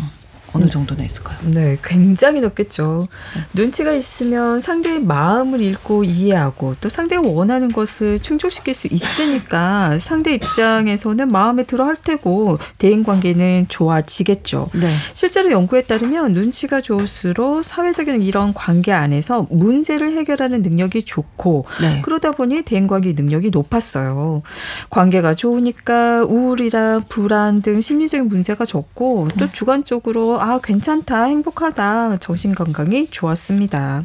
[0.53, 1.37] 어느 정도나 있을까요?
[1.43, 3.07] 네, 굉장히 높겠죠.
[3.53, 11.31] 눈치가 있으면 상대의 마음을 읽고 이해하고 또 상대가 원하는 것을 충족시킬 수 있으니까 상대 입장에서는
[11.31, 14.69] 마음에 들어 할 테고 대인 관계는 좋아지겠죠.
[14.73, 14.95] 네.
[15.13, 22.01] 실제로 연구에 따르면 눈치가 좋을수록 사회적인 이런 관계 안에서 문제를 해결하는 능력이 좋고 네.
[22.03, 24.41] 그러다 보니 대인 관계 능력이 높았어요.
[24.89, 29.51] 관계가 좋으니까 우울이랑 불안 등 심리적인 문제가 적고 또 네.
[29.51, 34.03] 주관적으로 아, 괜찮다, 행복하다, 정신 건강이 좋았습니다.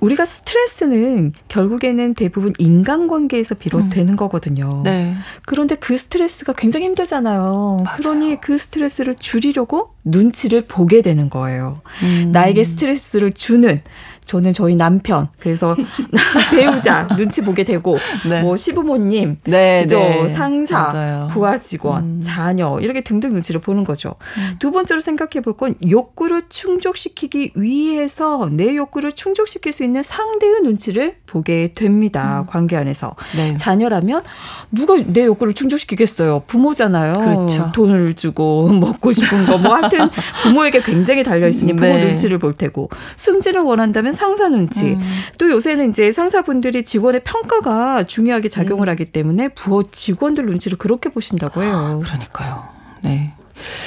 [0.00, 4.16] 우리가 스트레스는 결국에는 대부분 인간관계에서 비롯되는 음.
[4.16, 4.82] 거거든요.
[4.84, 5.14] 네.
[5.44, 7.82] 그런데 그 스트레스가 굉장히 힘들잖아요.
[7.84, 7.96] 맞아요.
[7.96, 11.80] 그러니 그 스트레스를 줄이려고 눈치를 보게 되는 거예요.
[12.02, 12.30] 음.
[12.32, 13.82] 나에게 스트레스를 주는
[14.28, 15.74] 저는 저희 남편 그래서
[16.54, 17.96] 배우자 눈치 보게 되고
[18.28, 18.42] 네.
[18.42, 20.28] 뭐 시부모님 네, 그죠 네.
[20.28, 21.28] 상사 맞아요.
[21.30, 22.22] 부하 직원 음.
[22.22, 24.56] 자녀 이렇게 등등 눈치를 보는 거죠 음.
[24.58, 31.16] 두 번째로 생각해 볼 건 욕구를 충족시키기 위해서 내 욕구를 충족시킬 수 있는 상대의 눈치를
[31.26, 32.46] 보게 됩니다 음.
[32.46, 33.56] 관계 안에서 네.
[33.56, 34.22] 자녀라면
[34.70, 37.72] 누가 내 욕구를 충족시키겠어요 부모잖아요 그렇죠.
[37.74, 40.08] 돈을 주고 먹고 싶은 거 뭐 하여튼
[40.44, 42.04] 부모에게 굉장히 달려 있으니 부모 네.
[42.04, 44.84] 눈치를 볼 테고 승진을 원한다면 상사 눈치.
[44.84, 45.00] 음.
[45.38, 48.90] 또 요새는 이제 상사분들이 직원의 평가가 중요하게 작용을 음.
[48.90, 51.72] 하기 때문에 부하 직원들 눈치를 그렇게 보신다고 해요.
[51.72, 52.68] 아, 그러니까요.
[53.02, 53.32] 네.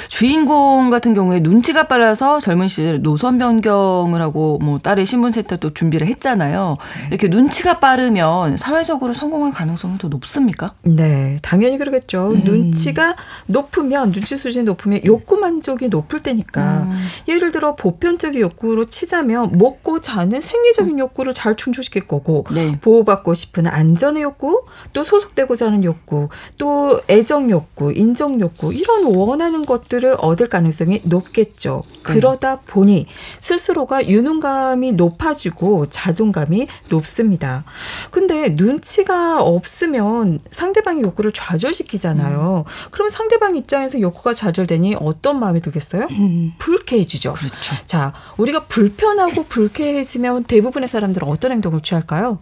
[0.08, 6.06] 주인공 같은 경우에 눈치가 빨라서 젊은 시절에 노선 변경을 하고 뭐 딸의 신분 세탁도 준비를
[6.06, 6.78] 했잖아요.
[7.08, 10.74] 이렇게 눈치가 빠르면 사회적으로 성공할 가능성이 더 높습니까?
[10.82, 12.30] 네, 당연히 그러겠죠.
[12.30, 12.42] 음.
[12.44, 17.06] 눈치가 높으면 눈치 수준이 높으면 욕구 만족이 높을 때니까 음.
[17.28, 22.78] 예를 들어 보편적인 욕구로 치자면 먹고 자는 생리적인 욕구를 잘 충족시킬 거고 네.
[22.80, 29.61] 보호받고 싶은 안전의 욕구, 또 소속되고자 하는 욕구, 또 애정 욕구, 인정 욕구 이런 원하는
[29.66, 31.82] 것들을 얻을 가능성이 높겠죠.
[31.86, 32.00] 네.
[32.02, 33.06] 그러다 보니
[33.38, 37.64] 스스로가 유능감이 높아지고 자존감이 높습니다.
[38.10, 42.64] 근데 눈치가 없으면 상대방의 욕구를 좌절시키잖아요.
[42.66, 42.88] 음.
[42.90, 46.08] 그러면 상대방 입장에서 욕구가 좌절되니 어떤 마음이 들겠어요?
[46.10, 46.52] 음.
[46.58, 47.32] 불쾌해지죠.
[47.34, 47.76] 그렇죠.
[47.84, 52.38] 자, 우리가 불편하고 불쾌해지면 대부분의 사람들은 어떤 행동을 취할까요?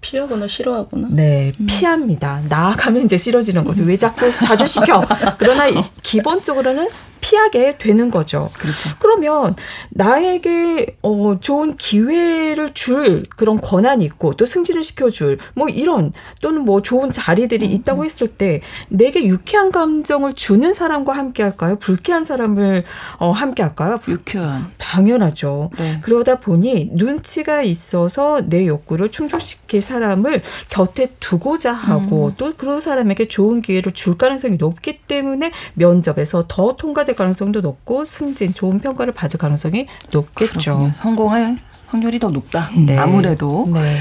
[0.00, 1.08] 피하거나 싫어하거나.
[1.10, 1.66] 네, 음.
[1.66, 2.42] 피합니다.
[2.48, 3.84] 나아가면 이제 싫어지는 거죠.
[3.84, 5.06] 왜 자꾸 자주 시켜?
[5.38, 5.64] 그러나
[6.02, 6.88] 기본적으로는
[7.20, 8.50] 피하게 되는 거죠.
[8.58, 8.90] 그렇죠.
[8.98, 9.56] 그러면
[9.90, 16.82] 나에게 어 좋은 기회를 줄 그런 권한이 있고 또 승진을 시켜줄 뭐 이런 또는 뭐
[16.82, 18.04] 좋은 자리들이 음, 있다고 음.
[18.04, 21.76] 했을 때 내게 유쾌한 감정을 주는 사람과 함께 할까요?
[21.78, 22.84] 불쾌한 사람을
[23.18, 24.00] 어 함께 할까요?
[24.08, 24.70] 유쾌한.
[24.78, 25.70] 당연하죠.
[25.78, 26.00] 네.
[26.02, 32.34] 그러다 보니 눈치가 있어서 내 욕구를 충족시킬 사람을 곁에 두고자 하고 음.
[32.36, 38.04] 또 그런 사람에게 좋은 기회를 줄 가능성이 높기 때문에 면접에서 더 통과 될될 가능성도 높고
[38.04, 40.76] 승진, 좋은 평가를 받을 가능성이 높겠죠.
[40.76, 40.92] 그렇군요.
[40.94, 41.58] 성공할
[41.90, 42.70] 확률이 더 높다.
[42.76, 42.96] 네.
[42.96, 43.68] 아무래도.
[43.72, 43.96] 네.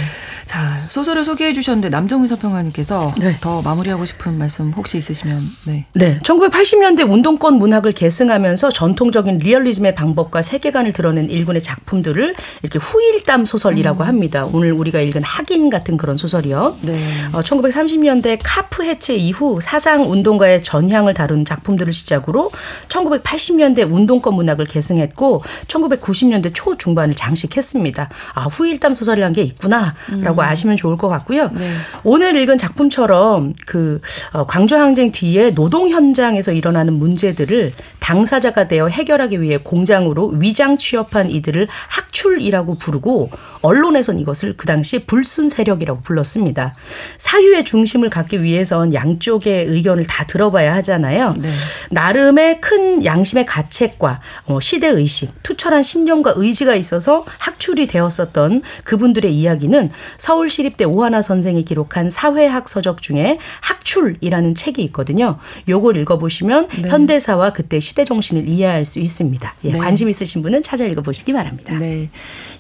[0.46, 3.38] 자, 소설을 소개해 주셨는데 남정미 서평가님께서 네.
[3.40, 5.86] 더 마무리하고 싶은 말씀 혹시 있으시면 네.
[5.94, 6.18] 네.
[6.24, 14.08] 1980년대 운동권 문학을 계승하면서 전통적인 리얼리즘의 방법과 세계관을 드러낸 일군의 작품들을 이렇게 후일담 소설이라고 음.
[14.08, 14.48] 합니다.
[14.52, 16.78] 오늘 우리가 읽은 학인 같은 그런 소설이요.
[16.82, 17.00] 네.
[17.32, 22.50] 어, 1930년대 카프 해체 이후 사상 운동가의 전향을 다룬 작품들을 시작으로
[22.88, 27.79] 1980년대 운동권 문학을 계승했고 1990년대 초 중반을 장식했습니다.
[28.34, 30.40] 아, 후일담 소설이란 게 있구나라고 음.
[30.40, 31.50] 아시면 좋을 것 같고요.
[31.54, 31.72] 네.
[32.04, 34.02] 오늘 읽은 작품처럼 그
[34.34, 41.30] 어, 광주 항쟁 뒤에 노동 현장에서 일어나는 문제들을 당사자가 되어 해결하기 위해 공장으로 위장 취업한
[41.30, 43.30] 이들을 학출이라고 부르고
[43.62, 46.76] 언론에선 이것을 그 당시 불순 세력이라고 불렀습니다.
[47.18, 51.36] 사유의 중심을 갖기 위해선 양쪽의 의견을 다 들어봐야 하잖아요.
[51.38, 51.50] 네.
[51.92, 59.36] 나름의 큰 양심의 가책과 어, 시대 의식, 투철한 신념과 의지가 있어서 학출 이 되었었던 그분들의
[59.36, 65.38] 이야기는 서울시립대 오하나 선생이 기록한 사회학 서적 중에 학출이라는 책이 있거든요.
[65.68, 66.90] 요걸 읽어보시면 네.
[66.90, 69.56] 현대사와 그때 시대 정신을 이해할 수 있습니다.
[69.66, 69.78] 예, 네.
[69.78, 71.78] 관심 있으신 분은 찾아 읽어보시기 바랍니다.
[71.78, 72.10] 네.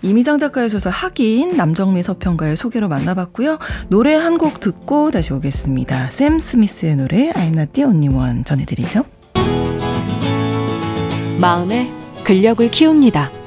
[0.02, 3.60] 이미상 작가의 소설 학인 남정미 서평가의 소개로 만나봤고요.
[3.90, 6.12] 노래 한 곡 듣고 다시 오겠습니다.
[6.12, 9.04] 샘 스미스의 노래 I'm Not The Only One 전해드리죠.
[11.40, 11.92] 마음의
[12.24, 13.39] 근력을 키웁니다.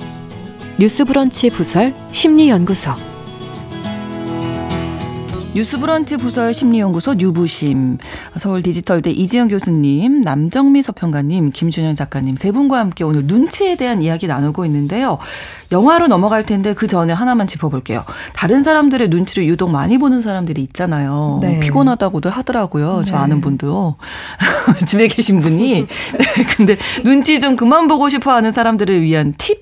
[0.79, 2.93] 뉴스브런치 부설 심리연구소
[5.55, 7.99] 뉴스브런치 부설 심리연구소 뉴부심
[8.39, 14.27] 서울 디지털대 이지영 교수님 남정미 서평가님 김준현 작가님 세 분과 함께 오늘 눈치에 대한 이야기
[14.27, 15.19] 나누고 있는데요.
[15.71, 18.05] 영화로 넘어갈 텐데 그 전에 하나만 짚어볼게요.
[18.35, 21.41] 다른 사람들의 눈치를 유독 많이 보는 사람들이 있잖아요.
[21.43, 21.61] 네.
[21.61, 23.03] 피곤하다고도 하더라고요.
[23.07, 23.19] 저 네.
[23.19, 23.97] 아는 분도요.
[24.89, 25.87] 집에 계신 분이.
[25.87, 25.87] 네,
[26.57, 29.62] 근데 눈치 좀 그만 보고 싶어 하는 사람들을 위한 팁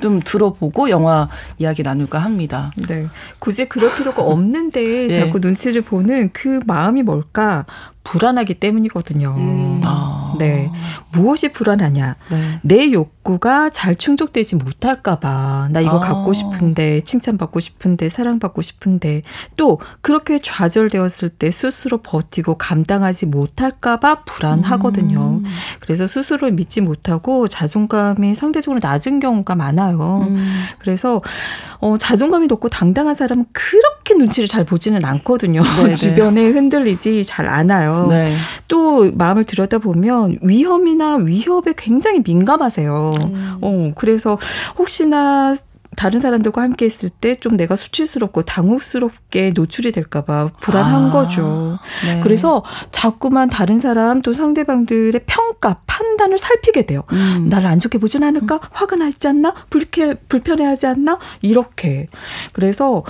[0.00, 1.28] 좀 들어보고 영화
[1.58, 2.72] 이야기 나눌까 합니다.
[2.88, 3.06] 네.
[3.38, 5.08] 굳이 그럴 필요가 없는데 네.
[5.14, 7.64] 자꾸 눈치를 보는 그 마음이 뭘까?
[8.06, 9.34] 불안하기 때문이거든요.
[9.36, 9.80] 음.
[9.84, 10.34] 아.
[10.38, 10.70] 네.
[11.12, 12.16] 무엇이 불안하냐?
[12.30, 12.60] 네.
[12.62, 15.70] 내 욕구가 잘 충족되지 못할까봐.
[15.72, 16.00] 나 이거 아.
[16.00, 19.22] 갖고 싶은데, 칭찬받고 싶은데, 사랑받고 싶은데,
[19.56, 25.40] 또 그렇게 좌절되었을 때 스스로 버티고 감당하지 못할까봐 불안하거든요.
[25.42, 25.44] 음.
[25.80, 30.26] 그래서 스스로 믿지 못하고 자존감이 상대적으로 낮은 경우가 많아요.
[30.28, 30.46] 음.
[30.78, 31.22] 그래서
[31.80, 35.62] 어, 자존감이 높고 당당한 사람은 그렇게 눈치를 잘 보지는 않거든요.
[35.62, 35.94] 네, 네.
[35.96, 37.95] 주변에 흔들리지 잘 않아요.
[38.08, 38.32] 네.
[38.68, 43.10] 또 마음을 들여다 보면 위험이나 위협에 굉장히 민감하세요.
[43.24, 43.58] 음.
[43.60, 44.38] 어, 그래서
[44.78, 45.54] 혹시나
[45.96, 51.78] 다른 사람들과 함께 있을 때 좀 내가 수치스럽고 당혹스럽게 노출이 될까봐 불안한 아, 거죠.
[52.04, 52.20] 네.
[52.22, 57.02] 그래서 자꾸만 다른 사람 또 상대방들의 평가, 판단을 살피게 돼요.
[57.12, 57.46] 음.
[57.48, 58.60] 나를 안 좋게 보진 않을까?
[58.72, 59.54] 화가 나 있지 않나?
[59.70, 61.18] 불쾌, 불편해하지 않나?
[61.40, 62.08] 이렇게.
[62.52, 63.02] 그래서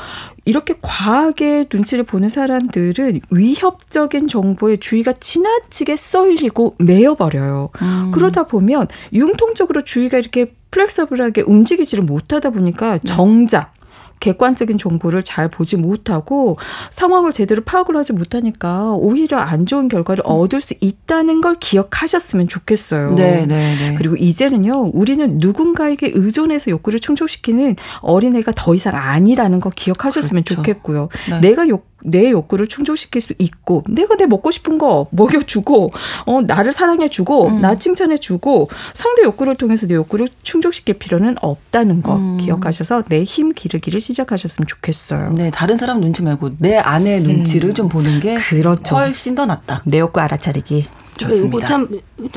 [0.47, 7.71] 이렇게 과하게 눈치를 보는 사람들은 위협적인 정보에 주의가 지나치게 쏠리고 매여버려요.
[7.83, 8.11] 음.
[8.15, 13.01] 그러다 보면 융통적으로 주의가 이렇게 플렉서블하게 움직이지를 못하다 보니까 네.
[13.05, 13.73] 정작
[14.21, 16.59] 객관적인 정보를 잘 보지 못하고
[16.91, 20.31] 상황을 제대로 파악을 하지 못하니까 오히려 안 좋은 결과를 음.
[20.31, 23.15] 얻을 수 있다는 걸 기억하셨으면 좋겠어요.
[23.15, 23.95] 네, 네, 네.
[23.97, 30.63] 그리고 이제는요, 우리는 누군가에게 의존해서 욕구를 충족시키는 어린애가 더 이상 아니라는 거 기억하셨으면 그렇죠.
[30.63, 31.09] 좋겠고요.
[31.31, 31.41] 네.
[31.41, 35.91] 내가 욕 내 욕구를 충족시킬 수 있고 내가 내 먹고 싶은 거 먹여주고
[36.27, 37.61] 어 나를 사랑해주고 음.
[37.61, 42.39] 나 칭찬해주고 상대 욕구를 통해서 내 욕구를 충족시킬 필요는 없다는 거 음.
[42.39, 45.33] 기억하셔서 내 힘 기르기를 시작하셨으면 좋겠어요.
[45.33, 47.75] 네, 다른 사람 눈치 말고 내 아내 눈치를 음.
[47.75, 48.95] 좀 보는 게 그렇죠.
[48.95, 49.83] 훨씬 더 낫다.
[49.85, 50.87] 내 욕구 알아차리기.
[51.19, 51.57] 좋습니다.
[51.59, 51.89] 이거 참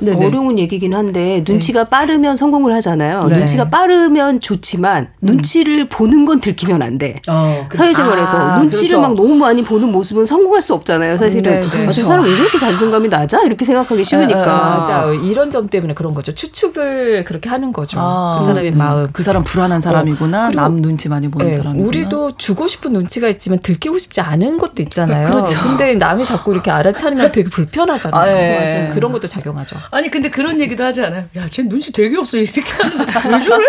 [0.02, 0.26] 네네.
[0.26, 1.90] 어려운 얘기긴 한데 눈치가 네.
[1.90, 3.26] 빠르면 성공을 하잖아요.
[3.26, 3.38] 네.
[3.38, 5.26] 눈치가 빠르면 좋지만 음.
[5.26, 7.22] 눈치를 보는 건 들키면 안 돼.
[7.30, 9.02] 어, 그, 사회생활에서 아, 눈치를 그렇죠.
[9.02, 11.18] 막 너무 많이 보는 모습은 성공할 수 없잖아요.
[11.18, 11.66] 사실은 네, 네.
[11.66, 12.04] 아, 저 그렇죠.
[12.06, 13.42] 사람 왜 저렇게 자존감이 낮아?
[13.44, 14.40] 이렇게 생각하기 쉬우니까.
[14.40, 16.34] 네, 네, 맞아 이런 점 때문에 그런 거죠.
[16.34, 17.98] 추측을 그렇게 하는 거죠.
[18.00, 19.08] 아, 그 사람의 음, 마음.
[19.12, 20.48] 그 사람 불안한 사람이구나.
[20.48, 21.88] 어, 남 눈치 많이 보는 사람이구나.
[21.88, 25.28] 우리도 주고 싶은 눈치가 있지만 들키고 싶지 않은 것도 있잖아요.
[25.30, 25.60] 그렇죠.
[25.62, 28.69] 근데 남이 자꾸 이렇게 알아차리면 되게 불편하잖아요.
[28.78, 28.90] 아, 네.
[28.94, 29.78] 그런 것도 작용 작용하죠.
[29.92, 31.26] 아니 근데 그런 얘기도 하지 않아요.
[31.36, 33.66] 야, 쟤 눈치 되게 없어 이렇게 하는데 왜 저래?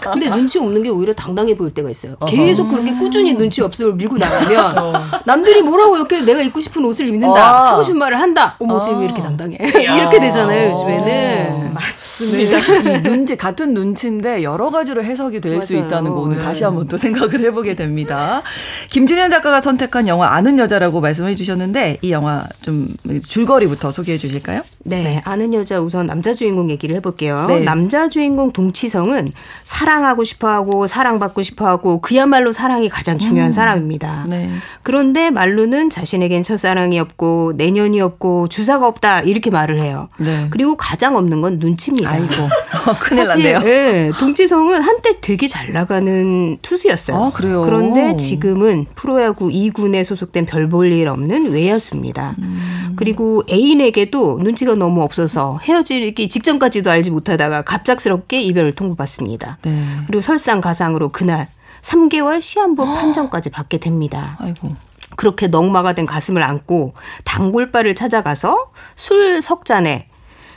[0.00, 2.16] 근데 눈치 없는 게 오히려 당당해 보일 때가 있어요.
[2.28, 4.92] 계속 그렇게 꾸준히 눈치 없음을 밀고 나가면 어.
[5.24, 7.66] 남들이 뭐라고 이렇게 내가 입고 싶은 옷을 입는다 어.
[7.72, 8.56] 하고 싶은 말을 한다.
[8.60, 9.56] 어머 쟤왜 이렇게 당당해?
[9.60, 11.46] 이렇게 되잖아요 요즘에는.
[11.50, 11.70] 어.
[11.74, 12.82] 맞습니다.
[12.82, 13.02] 네.
[13.02, 16.42] 눈치 같은 눈치인데 여러 가지로 해석이 될 수 있다는 거 오늘 네.
[16.44, 18.42] 다시 한번 또 생각을 해보게 됩니다.
[18.90, 22.94] 김준현 작가가 선택한 영화 아는 여자라고 말씀해 주셨는데 이 영화 좀
[23.26, 24.62] 줄거리부터 소개해 주실 까요?
[24.84, 27.46] 네, 아는 여자 우선 남자 주인공 얘기를 해볼게요.
[27.48, 27.60] 네.
[27.60, 29.32] 남자 주인공 동치성은
[29.64, 33.52] 사랑하고 싶어하고 사랑받고 싶어하고 그야말로 사랑이 가장 중요한 음.
[33.52, 34.26] 사람입니다.
[34.28, 34.50] 네.
[34.82, 40.08] 그런데 말로는 자신에겐 첫사랑이 없고 내년이 없고 주사가 없다 이렇게 말을 해요.
[40.18, 40.46] 네.
[40.50, 42.08] 그리고 가장 없는 건 눈치입니다.
[42.10, 42.32] 아이고
[43.00, 43.58] 큰일 났네요.
[43.60, 47.16] 네, 동치성은 한때 되게 잘 나가는 투수였어요.
[47.16, 47.62] 아, 그래요?
[47.64, 52.34] 그런데 지금은 프로야구 2군에 소속된 별 볼 일 없는 외야수입니다.
[52.38, 52.92] 음.
[52.96, 59.58] 그리고 애인에게도 눈치가 너무 없어서 헤어지기 직전까지도 알지 못하다가 갑작스럽게 이별을 통보받습니다.
[59.62, 59.84] 네.
[60.06, 61.48] 그리고 설상가상으로 그날
[61.82, 64.36] 3개월 시한부 판정까지 받게 됩니다.
[64.40, 64.74] 아이고.
[65.16, 70.08] 그렇게 넉마가 된 가슴을 안고 단골바를 찾아가서 술 석 잔에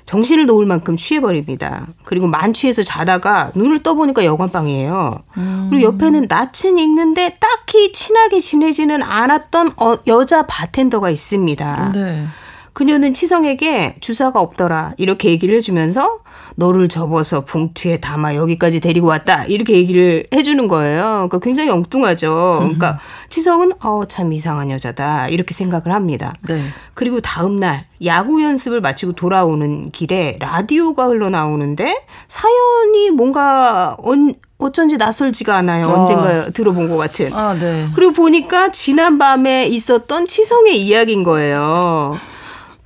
[0.05, 1.85] 정신을 놓을 만큼 취해버립니다.
[2.03, 5.19] 그리고 만취해서 자다가 눈을 떠보니까 여관방이에요.
[5.37, 5.67] 음.
[5.69, 11.91] 그리고 옆에는 낯은 읽는데 딱히 친하게 지내지는 않았던 어, 여자 바텐더가 있습니다.
[11.93, 12.25] 네.
[12.73, 16.19] 그녀는 치성에게 주사가 없더라 이렇게 얘기를 해주면서
[16.55, 21.01] 너를 접어서 봉투에 담아 여기까지 데리고 왔다 이렇게 얘기를 해주는 거예요.
[21.29, 22.57] 그러니까 굉장히 엉뚱하죠.
[22.59, 26.33] 그러니까 치성은 어 참 이상한 여자다 이렇게 생각을 합니다.
[26.47, 26.61] 네.
[26.95, 31.95] 그리고 다음 날 야구 연습을 마치고 돌아오는 길에 라디오가 흘러나오는데
[32.27, 35.87] 사연이 뭔가 언, 어쩐지 낯설지가 않아요.
[35.87, 35.99] 어.
[35.99, 37.31] 언젠가 들어본 것 같은.
[37.33, 37.87] 아, 네.
[37.95, 42.17] 그리고 보니까 지난 밤에 있었던 치성의 이야기인 거예요.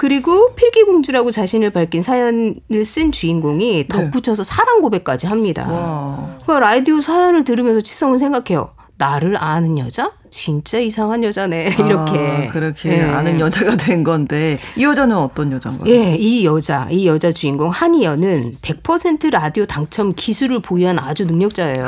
[0.04, 3.88] 그리고 필기공주라고 자신을 밝힌 사연을 쓴 주인공이 네.
[3.88, 5.66] 덧붙여서 사랑 고백까지 합니다.
[5.72, 6.38] 와.
[6.44, 8.72] 그러니까 라디오 사연을 들으면서 치성은 생각해요.
[8.98, 10.12] 나를 아는 여자?
[10.30, 11.76] 진짜 이상한 여자네.
[11.80, 12.48] 이렇게.
[12.50, 13.02] 아, 그렇게 네.
[13.02, 15.90] 아는 여자가 된 건데 이 여자는 어떤 여자인가요?
[15.90, 21.88] 예, 이 여자, 이 여자 주인공 한이연은 100% 라디오 당첨 기술을 보유한 아주 능력자예요.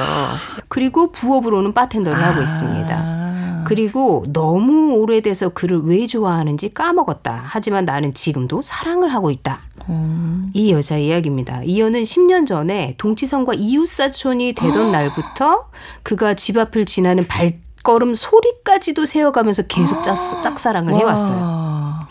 [0.69, 2.30] 그리고 부업으로는 바텐더를 아.
[2.30, 3.24] 하고 있습니다.
[3.65, 7.43] 그리고 너무 오래돼서 그를 왜 좋아하는지 까먹었다.
[7.45, 9.62] 하지만 나는 지금도 사랑을 하고 있다.
[9.89, 10.49] 음.
[10.54, 11.63] 이 여자 이야기입니다.
[11.63, 15.69] 이연은 10년 전에 동치성과 이웃사촌이 되던 날부터
[16.04, 22.06] 그가 집 앞을 지나는 발걸음 소리까지도 세어가면서 계속 짝, 짝사랑을 해왔어요.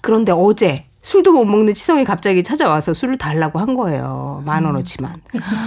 [0.00, 4.42] 그런데 어제 술도 못 먹는 치성이 갑자기 찾아와서 술을 달라고 한 거예요.
[4.46, 5.20] 만 원어치만.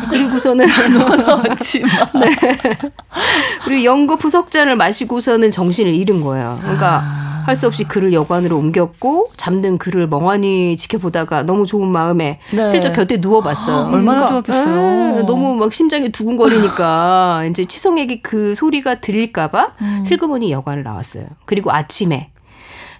[0.09, 1.91] 그리고서는 만 원어치만.
[2.19, 2.35] 네.
[3.63, 6.57] 그리고 연거 부석잔을 마시고서는 정신을 잃은 거예요.
[6.63, 7.43] 그러니까 아.
[7.45, 12.67] 할수 없이 그를 여관으로 옮겼고 잠든 그를 멍하니 지켜보다가 너무 좋은 마음에 네.
[12.67, 13.77] 슬쩍 곁에 누워봤어요.
[13.77, 15.19] 아, 얼마나 그러니까, 좋았겠어요.
[15.19, 20.03] 에, 너무 막 심장이 두근거리니까 이제 치성에게 그 소리가 들릴까봐 음.
[20.05, 21.25] 슬그머니 여관을 나왔어요.
[21.45, 22.31] 그리고 아침에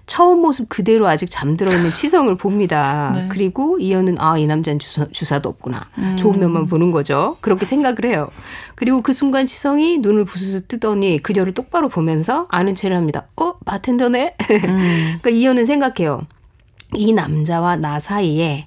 [0.08, 3.12] 처음 모습 그대로 아직 잠들어 있는 치성을 봅니다.
[3.14, 3.28] 네.
[3.28, 5.86] 그리고 이현은 아, 이 남자는 주사, 주사 도 없구나.
[5.98, 6.16] 음.
[6.16, 7.36] 좋은 면만 보는 거죠.
[7.40, 8.28] 그렇게 생각을 해요.
[8.74, 13.26] 그리고 그 순간 치성이 눈을 부스스 뜨더니 그녀를 똑바로 보면서 아는 체를 합니다.
[13.36, 14.34] 어, 바텐더네?
[14.66, 15.18] 음.
[15.20, 16.22] 그러니까 이현은 생각해요.
[16.94, 18.66] 이 남자와 나 사이에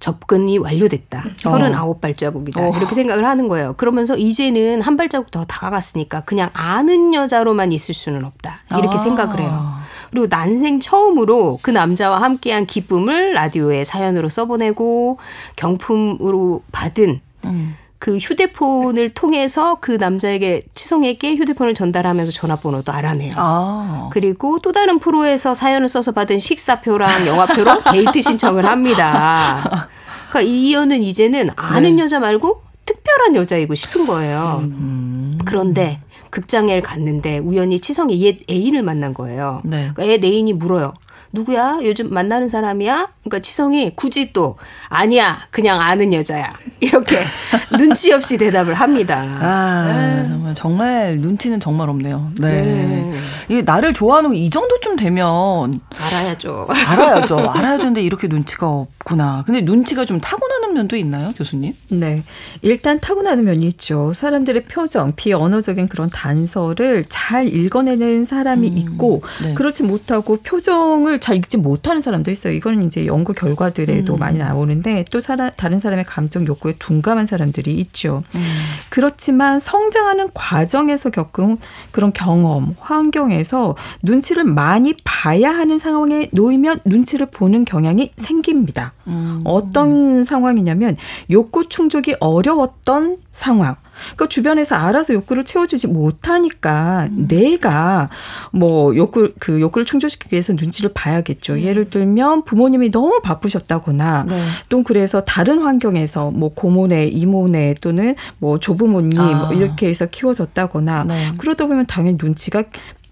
[0.00, 1.24] 접근이 완료됐다.
[1.46, 1.50] 어.
[1.50, 2.58] 39발자국이다.
[2.58, 2.76] 어.
[2.76, 3.74] 이렇게 생각을 하는 거예요.
[3.76, 8.62] 그러면서 이제는 한 발자국 더 다가갔으니까 그냥 아는 여자로만 있을 수는 없다.
[8.78, 8.98] 이렇게 아.
[8.98, 9.77] 생각을 해요.
[10.10, 15.18] 그리고 난생 처음으로 그 남자와 함께한 기쁨을 라디오에 사연으로 써보내고
[15.56, 17.74] 경품으로 받은 음.
[17.98, 23.32] 그 휴대폰을 통해서 그 남자에게 치성에게 휴대폰을 전달하면서 전화번호도 알아내요.
[23.36, 24.08] 아.
[24.12, 29.88] 그리고 또 다른 프로에서 사연을 써서 받은 식사표랑 영화표로 데이트 신청을 합니다.
[30.30, 32.02] 그러니까 이연은 이제는 아는 네.
[32.02, 34.60] 여자 말고 특별한 여자이고 싶은 거예요.
[34.62, 35.32] 음.
[35.44, 36.00] 그런데
[36.30, 39.60] 극장에 갔는데 우연히 치성이 옛 애인을 만난 거예요.
[39.64, 39.90] 네.
[39.94, 40.94] 그러니까 옛 애인이 물어요.
[41.32, 41.78] 누구야?
[41.82, 43.08] 요즘 만나는 사람이야?
[43.22, 44.56] 그러니까 치성이 굳이 또
[44.88, 45.38] 아니야.
[45.50, 46.52] 그냥 아는 여자야.
[46.80, 47.18] 이렇게
[47.78, 49.20] 눈치 없이 대답을 합니다.
[49.40, 50.28] 아, 네.
[50.28, 52.32] 정말 정말 눈치는 정말 없네요.
[52.38, 52.62] 네.
[52.62, 53.12] 네.
[53.48, 56.68] 이게 나를 좋아하는 이 정도쯤 되면 알아야죠.
[56.68, 57.38] 알아야죠.
[57.38, 59.42] 알아야 되는데 이렇게 눈치가 없구나.
[59.46, 61.74] 근데 눈치가 좀 타고나는 면도 있나요, 교수님?
[61.90, 62.24] 네.
[62.62, 64.12] 일단 타고나는 면이 있죠.
[64.14, 69.54] 사람들의 표정, 비언어적인 그런 단서를 잘 읽어내는 사람이 음, 있고 네.
[69.54, 72.52] 그렇지 못하고 표정을 잘 읽지 못하는 사람도 있어요.
[72.52, 74.18] 이거는 이제 연구 결과들에도 음.
[74.18, 78.22] 많이 나오는데 또 사람, 다른 사람의 감정 욕구에 둔감한 사람들이 있죠.
[78.34, 78.40] 음.
[78.88, 81.58] 그렇지만 성장하는 과정에서 겪은
[81.90, 88.92] 그런 경험, 환경에서 눈치를 많이 봐야 하는 상황에 놓이면 눈치를 보는 경향이 생깁니다.
[89.06, 89.42] 음.
[89.44, 90.96] 어떤 상황이냐면
[91.30, 93.76] 욕구 충족이 어려웠던 상황.
[94.16, 97.28] 그 주변에서 알아서 욕구를 채워주지 못하니까 음.
[97.28, 98.08] 내가
[98.52, 101.54] 뭐 욕구 그 욕구를 충족시키기 위해서 눈치를 봐야겠죠.
[101.54, 101.62] 음.
[101.62, 104.42] 예를 들면 부모님이 너무 바쁘셨다거나 네.
[104.68, 109.46] 또 그래서 다른 환경에서 뭐 고모네, 이모네 또는 뭐 조부모님 아.
[109.46, 111.32] 뭐 이렇게 해서 키워졌다거나 네.
[111.38, 112.62] 그러다 보면 당연히 눈치가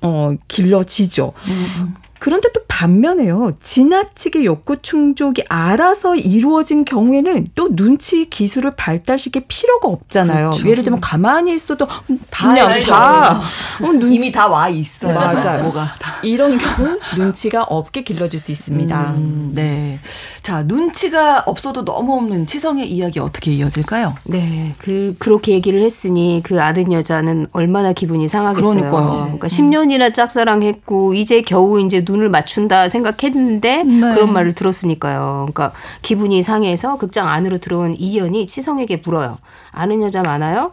[0.02, 1.32] 어 길러지죠.
[1.48, 1.94] 음.
[2.16, 2.18] 음.
[2.18, 3.52] 그런데 또 반면에요.
[3.60, 10.50] 지나치게 욕구 충족이 알아서 이루어진 경우에는 또 눈치 기술을 발달시킬 필요가 없잖아요.
[10.50, 10.68] 그렇죠.
[10.68, 11.86] 예를 들면 가만히 있어도
[12.30, 13.40] 분명 다
[13.80, 15.14] 어, 눈치 이미 다 와 있어요.
[15.14, 15.62] 맞아요.
[15.62, 19.10] 뭐가 이런 경우 눈치가 없게 길러질 수 있습니다.
[19.16, 19.98] 음, 네.
[20.42, 24.14] 자, 눈치가 없어도 너무 없는 치성의 이야기 어떻게 이어질까요?
[24.24, 24.74] 네.
[24.78, 28.74] 그 그렇게 얘기를 했으니 그 아는 여자는 얼마나 기분이 상하겠어요.
[28.74, 29.22] 그러니까요.
[29.24, 34.00] 그러니까 10년이나 짝사랑했고 이제 겨우 이제 눈을 맞춘다 생각했는데 네.
[34.00, 35.48] 그런 말을 들었으니까요.
[35.52, 39.38] 그러니까 기분이 상해서 극장 안으로 들어온 이연이 치성에게 물어요.
[39.70, 40.72] 아는 여자 많아요?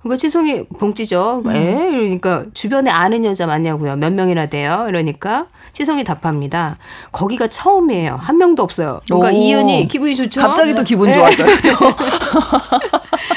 [0.00, 1.42] 그러니까 치성이 봉지죠.
[1.46, 1.50] 음.
[1.50, 1.88] 에?
[1.90, 3.96] 이러니까 주변에 아는 여자 많냐고요.
[3.96, 4.86] 몇 명이나 돼요?
[4.88, 6.76] 이러니까 치성이 답합니다.
[7.12, 8.16] 거기가 처음이에요.
[8.16, 9.00] 한 명도 없어요.
[9.06, 9.32] 그러니까 오.
[9.32, 10.40] 이연이 기분이 좋죠.
[10.40, 11.14] 갑자기 또 기분 네.
[11.14, 11.46] 좋아져요.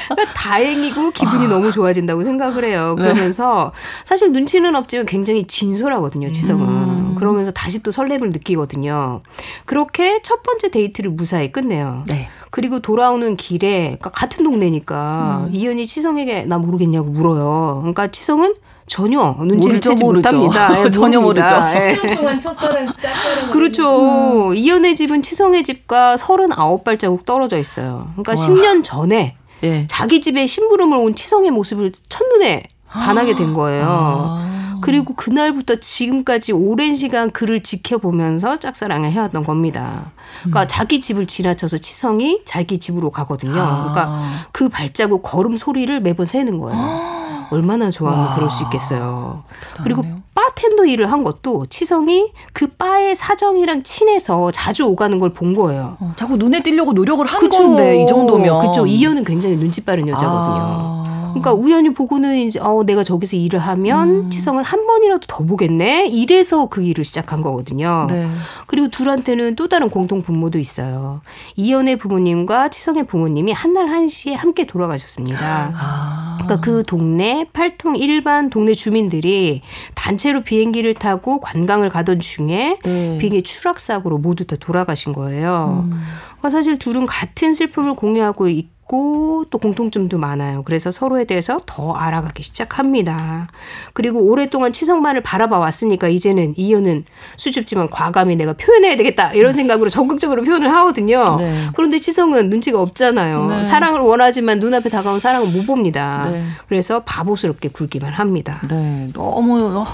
[0.09, 2.95] 그러니까 다행이고 기분이 너무 좋아진다고 생각을 해요.
[2.97, 3.03] 네.
[3.03, 3.71] 그러면서
[4.03, 6.31] 사실 눈치는 없지만 굉장히 진솔하거든요.
[6.31, 6.67] 지성은.
[6.67, 7.15] 음.
[7.15, 9.21] 그러면서 다시 또 설렘을 느끼거든요.
[9.65, 12.05] 그렇게 첫 번째 데이트를 무사히 끝내요.
[12.07, 12.29] 네.
[12.49, 15.55] 그리고 돌아오는 길에 그러니까 같은 동네니까 음.
[15.55, 17.79] 이현이 치성에게 나 모르겠냐고 물어요.
[17.81, 18.53] 그러니까 치성은
[18.87, 20.35] 전혀 눈치를 모르죠, 채지 모르죠.
[20.35, 20.83] 못합니다.
[20.83, 21.45] 네, 전혀 모르죠.
[21.45, 22.15] 10년 예.
[22.15, 24.49] 동안 첫사랑 짝사랑 그렇죠.
[24.49, 24.55] 음.
[24.55, 28.11] 이현의 집은 치성의 집과 39발자국 떨어져 있어요.
[28.15, 28.35] 그러니까 와.
[28.35, 29.87] 10년 전에 예.
[29.87, 33.85] 자기 집에 심부름을 온 치성의 모습을 첫눈에 반하게 된 거예요.
[33.87, 34.53] 아.
[34.81, 40.11] 그리고 그날부터 지금까지 오랜 시간 그를 지켜보면서 짝사랑을 해왔던 겁니다.
[40.41, 40.67] 그러니까 음.
[40.67, 43.61] 자기 집을 지나쳐서 치성이 자기 집으로 가거든요.
[43.61, 43.93] 아.
[43.93, 46.77] 그러니까 그 발자국 걸음 소리를 매번 세는 거예요.
[46.77, 47.42] 아.
[47.53, 48.35] 얼마나 좋아하면 와.
[48.35, 49.43] 그럴 수 있겠어요.
[49.83, 50.03] 그리고
[50.35, 55.97] 바텐더 일을 한 것도 치성이 그 바의 사정이랑 친해서 자주 오가는 걸 본 거예요.
[55.99, 57.57] 어, 자꾸 눈에 띄려고 노력을 한 그쵸.
[57.59, 58.59] 건데 이 정도면.
[58.59, 58.85] 그렇죠.
[58.85, 60.33] 이현은 굉장히 눈치 빠른 여자거든요.
[60.35, 61.02] 아.
[61.33, 64.29] 그러니까 우연히 보고는 이제 어 내가 저기서 일을 하면 음.
[64.29, 66.07] 치성을 한 번이라도 더 보겠네.
[66.07, 68.07] 이래서 그 일을 시작한 거거든요.
[68.09, 68.29] 네.
[68.67, 71.21] 그리고 둘한테는 또 다른 공통 분모도 있어요.
[71.55, 75.73] 이연의 부모님과 치성의 부모님이 한날 한시에 함께 돌아가셨습니다.
[75.75, 76.37] 아.
[76.41, 79.61] 그러니까 그 동네 팔통 일반 동네 주민들이
[79.95, 83.17] 단체로 비행기를 타고 관광을 가던 중에 네.
[83.19, 85.85] 비행기 추락 사고로 모두 다 돌아가신 거예요.
[85.89, 86.01] 음.
[86.43, 90.63] 그러니까 사실 둘은 같은 슬픔을 공유하고 있 있고 또 공통점도 많아요.
[90.63, 93.47] 그래서 서로에 대해서 더 알아가기 시작합니다.
[93.93, 97.05] 그리고 오랫동안 치성만을 바라봐 왔으니까 이제는 이현은
[97.37, 101.37] 수줍지만 과감히 내가 표현해야 되겠다 이런 생각으로 적극적으로 표현을 하거든요.
[101.37, 101.67] 네.
[101.75, 103.45] 그런데 치성은 눈치가 없잖아요.
[103.47, 103.63] 네.
[103.63, 106.27] 사랑을 원하지만 눈앞에 다가온 사랑을 못 봅니다.
[106.29, 106.43] 네.
[106.67, 108.61] 그래서 바보스럽게 굴기만 합니다.
[108.69, 109.85] 네, 너무 어,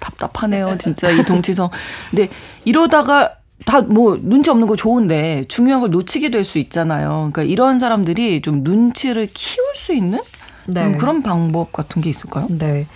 [0.00, 1.70] 답답하네요, 진짜 이 동치성.
[2.10, 2.28] 근데
[2.64, 3.36] 이러다가
[3.66, 7.30] 다 뭐 눈치 없는 거 좋은데 중요한 걸 놓치게 될 수 있잖아요.
[7.32, 10.20] 그러니까 이런 사람들이 좀 눈치를 키울 수 있는
[10.66, 10.96] 네.
[10.96, 12.46] 그런 방법 같은 게 있을까요?
[12.50, 12.86] 네.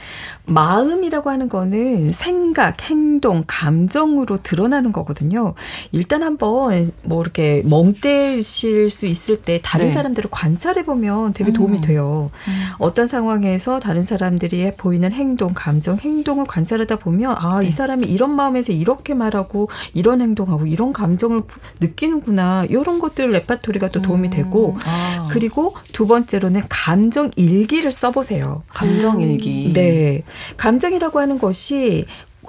[0.49, 5.55] 마음이라고 하는 거는 생각, 행동, 감정으로 드러나는 거거든요.
[5.93, 9.93] 일단 한번 뭐 이렇게 멍 때실 수 있을 때 다른 네.
[9.93, 11.81] 사람들을 관찰해 보면 되게 도움이 음.
[11.83, 12.31] 돼요.
[12.49, 12.53] 음.
[12.79, 17.69] 어떤 상황에서 다른 사람들이 보이는 행동, 감정, 행동을 관찰하다 보면 아, 네.
[17.69, 21.43] 이 사람이 이런 마음에서 이렇게 말하고 이런 행동하고 이런 감정을
[21.81, 22.65] 느끼는구나.
[22.69, 24.31] 이런 것들 레파토리가 또 도움이 음.
[24.31, 25.29] 되고 아.
[25.31, 28.63] 그리고 두 번째로는 감정 일기를 써 보세요.
[28.69, 29.73] 감정 일기.
[29.73, 30.23] 네.
[30.57, 32.07] 감정이라고 하는 것이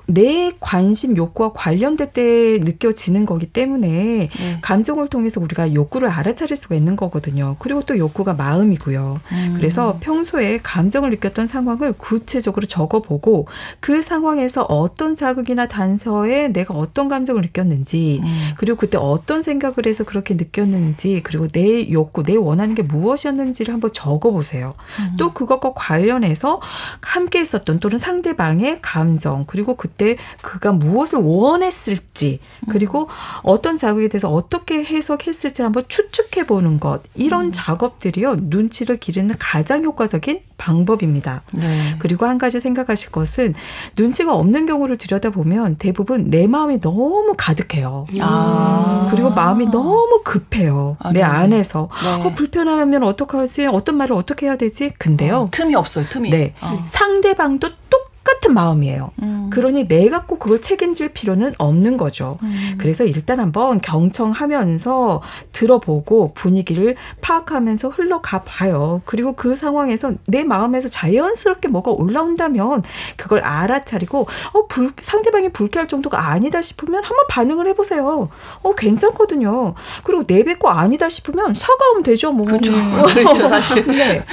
[0.10, 4.60] 내 관심 욕구와 관련될 때 느껴지는 거기 때문에 네.
[4.62, 7.56] 감정을 통해서 우리가 욕구를 알아차릴 수가 있는 거거든요.
[7.60, 9.20] 그리고 또 욕구가 마음이고요.
[9.32, 9.54] 음.
[9.56, 13.48] 그래서 평소에 감정을 느꼈던 상황을 구체적으로 적어보고
[13.80, 18.50] 그 상황에서 어떤 자극이나 단서에 내가 어떤 감정을 느꼈는지 음.
[18.58, 23.92] 그리고 그때 어떤 생각을 해서 그렇게 느꼈는지 그리고 내 욕구, 내 원하는 게 무엇이었는지를 한번
[23.94, 24.74] 적어보세요.
[25.00, 25.16] 음.
[25.20, 26.60] 또 그것과 관련해서
[27.02, 32.40] 함께 있었던 또는 상대방의 감정 그리고 그 때때 그가 무엇을 원했을지
[32.70, 33.08] 그리고 음.
[33.44, 37.52] 어떤 자극에 대해서 어떻게 해석했을지 한번 추측해 보는 것 이런 음.
[37.52, 41.44] 작업들이요 눈치를 기르는 가장 효과적인 방법입니다.
[41.52, 41.96] 네.
[42.00, 43.54] 그리고 한 가지 생각하실 것은
[43.98, 48.08] 눈치가 없는 경우를 들여다보면 대부분 내 마음이 너무 가득해요.
[48.22, 49.08] 아.
[49.12, 50.98] 그리고 마음이 너무 급해요.
[51.00, 51.24] 아, 내 네.
[51.24, 52.24] 안에서 네.
[52.24, 53.68] 어, 불편하면 어떡하지?
[53.68, 54.90] 어떤 말을 어떻게 해야 되지?
[54.98, 55.38] 근데요.
[55.38, 56.06] 어, 틈이 없어요.
[56.10, 56.30] 틈이.
[56.30, 56.54] 네.
[56.62, 56.82] 어.
[56.86, 59.12] 상대방도 똑 똑같은 마음이에요.
[59.22, 59.50] 음.
[59.52, 62.38] 그러니 내가 꼭 그걸 책임질 필요는 없는 거죠.
[62.44, 62.76] 음.
[62.78, 69.02] 그래서 일단 한번 경청하면서 들어보고 분위기를 파악하면서 흘러가 봐요.
[69.06, 72.84] 그리고 그 상황에서 내 마음에서 자연스럽게 뭐가 올라온다면
[73.18, 78.30] 그걸 알아차리고 어, 불, 상대방이 불쾌할 정도가 아니다 싶으면 한번 반응을 해보세요.
[78.62, 79.74] 어, 괜찮거든요.
[80.04, 82.32] 그리고 내뱉고 아니다 싶으면 사과하면 되죠.
[82.32, 82.46] 뭐.
[82.46, 82.72] 그렇죠.
[83.14, 83.86] 그렇죠, 사실.
[83.88, 84.24] 네.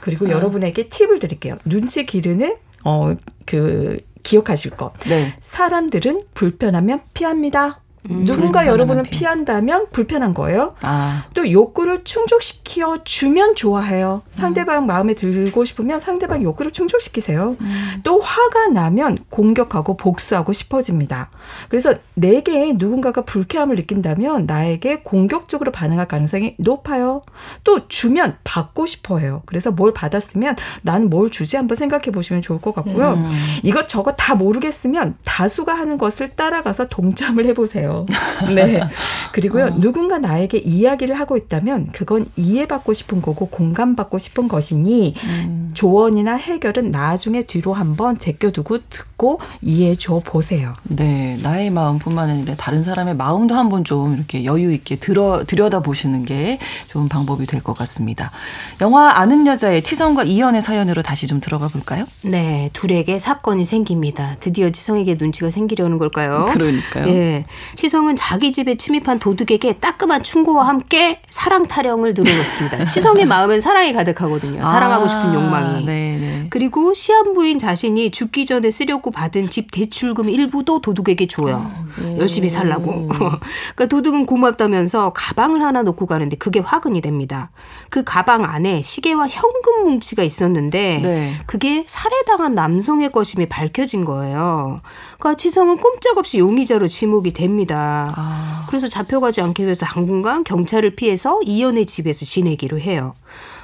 [0.00, 0.30] 그리고 어.
[0.30, 1.58] 여러분에게 팁을 드릴게요.
[1.64, 3.14] 눈치 기르는 어,
[3.46, 4.92] 그, 기억하실 것.
[5.08, 5.36] 네.
[5.40, 7.81] 사람들은 불편하면 피합니다.
[8.10, 10.74] 음, 누군가 여러분을 피 한다면 불편한 거예요.
[10.82, 11.26] 아.
[11.34, 14.22] 또 욕구를 충족시켜 주면 좋아해요.
[14.30, 14.86] 상대방 음.
[14.88, 17.56] 마음에 들고 싶으면 상대방 욕구를 충족시키세요.
[17.60, 18.00] 음.
[18.02, 21.30] 또 화가 나면 공격하고 복수하고 싶어집니다.
[21.68, 27.22] 그래서 내게 누군가가 불쾌함을 느낀다면 나에게 공격적으로 반응할 가능성이 높아요.
[27.62, 29.42] 또 주면 받고 싶어해요.
[29.46, 33.14] 그래서 뭘 받았으면 난 뭘 주지 한번 생각해 보시면 좋을 것 같고요.
[33.14, 33.28] 음.
[33.62, 37.91] 이것 저것 다 모르겠으면 다수가 하는 것을 따라가서 동참을 해보세요.
[37.92, 38.06] 거예요.
[38.54, 38.80] 네.
[39.32, 39.70] 그리고요, 어.
[39.78, 45.70] 누군가 나에게 이야기를 하고 있다면 그건 이해받고 싶은 거고 공감받고 싶은 것이니 음.
[45.74, 50.74] 조언이나 해결은 나중에 뒤로 한번 제껴두고 듣고 이해해 줘 보세요.
[50.84, 51.38] 네.
[51.42, 56.58] 나의 마음뿐만 아니라 다른 사람의 마음도 한번 좀 이렇게 여유 있게 들어, 들여다 보시는 게
[56.88, 58.32] 좋은 방법이 될 것 같습니다.
[58.80, 62.06] 영화 아는 여자의 치성과 이연의 사연으로 다시 좀 들어가 볼까요?
[62.22, 62.70] 네.
[62.72, 64.36] 둘에게 사건이 생깁니다.
[64.40, 66.46] 드디어 치성에게 눈치가 생기려는 걸까요?
[66.52, 67.06] 그러니까요.
[67.06, 67.44] 네.
[67.82, 72.86] 치성은 자기 집에 침입한 도둑에게 따끔한 충고와 함께 사랑 타령을 늘어놓습니다.
[72.86, 74.62] 치성의 마음엔 사랑이 가득하거든요.
[74.62, 75.84] 사랑하고 싶은 아, 욕망이.
[75.84, 76.18] 네네.
[76.18, 76.46] 네.
[76.48, 81.72] 그리고 시한부인 자신이 죽기 전에 쓰려고 받은 집 대출금 일부도 도둑에게 줘요.
[82.00, 82.18] 오.
[82.18, 83.08] 열심히 살라고.
[83.74, 87.50] 그러니까 도둑은 고맙다면서 가방을 하나 놓고 가는데 그게 화근이 됩니다.
[87.90, 91.32] 그 가방 안에 시계와 현금 뭉치가 있었는데 네.
[91.46, 94.82] 그게 살해당한 남성의 것임이 밝혀진 거예요.
[95.18, 97.71] 그러니까 치성은 꼼짝없이 용의자로 지목이 됩니다.
[97.72, 98.12] 겁니다.
[98.16, 98.64] 아.
[98.68, 103.14] 그래서 잡혀가지 않기 위해서 당분간 경찰을 피해서 이연의 집에서 지내기로 해요.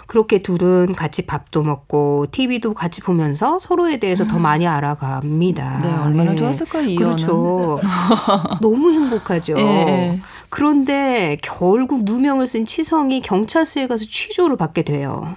[0.07, 4.29] 그렇게 둘은 같이 밥도 먹고 TV도 같이 보면서 서로에 대해서 음.
[4.29, 5.81] 더 많이 알아갑니다.
[5.83, 6.37] 네, 얼마나 네.
[6.37, 7.17] 좋았을까요, 이연은.
[7.17, 7.79] 그렇죠.
[8.63, 9.55] 너무 행복하죠.
[9.55, 10.23] 네.
[10.49, 15.37] 그런데 결국 누명을 쓴 치성이 경찰서에 가서 취조를 받게 돼요.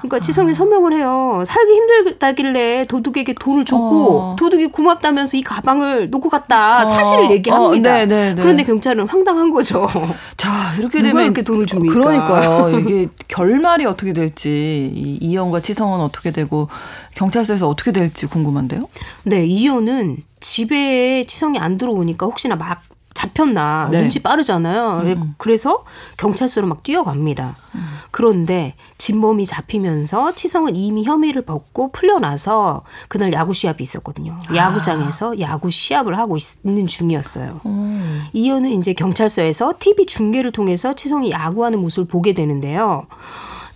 [0.00, 1.42] 그러니까 지성이 설명을 해요.
[1.46, 4.36] 살기 힘들다길래 도둑에게 돈을 줬고 어.
[4.38, 6.86] 도둑이 고맙다면서 이 가방을 놓고 갔다 어.
[6.86, 7.94] 사실을 얘기합니다.
[7.94, 8.34] 어, 네.
[8.36, 9.86] 그런데 경찰은 황당한 거죠.
[10.36, 11.92] 자 이렇게 되면 이렇게 돈을 줍니까?
[11.92, 12.78] 그러니까요.
[12.80, 16.68] 이게 결말이 어떻게 될지 이 이현과 지성은 어떻게 되고
[17.14, 18.88] 경찰서에서 어떻게 될지 궁금한데요.
[19.24, 22.82] 네, 이현은 집에 치성이 안 들어오니까 혹시나 막
[23.18, 24.00] 잡혔나 네.
[24.00, 25.02] 눈치 빠르잖아요.
[25.04, 25.34] 음.
[25.38, 25.84] 그래서
[26.18, 27.56] 경찰서로 막 뛰어갑니다.
[27.74, 27.80] 음.
[28.12, 34.38] 그런데 진범이 잡히면서 치성은 이미 혐의를 벗고 풀려나서 그날 야구 시합이 있었거든요.
[34.48, 34.54] 아.
[34.54, 37.60] 야구장에서 야구 시합을 하고 있 는 중이었어요.
[37.66, 38.24] 음.
[38.32, 43.06] 이현은 이제 경찰서에서 TV 중계를 통해서 치성이 야구하는 모습을 보게 되는데요.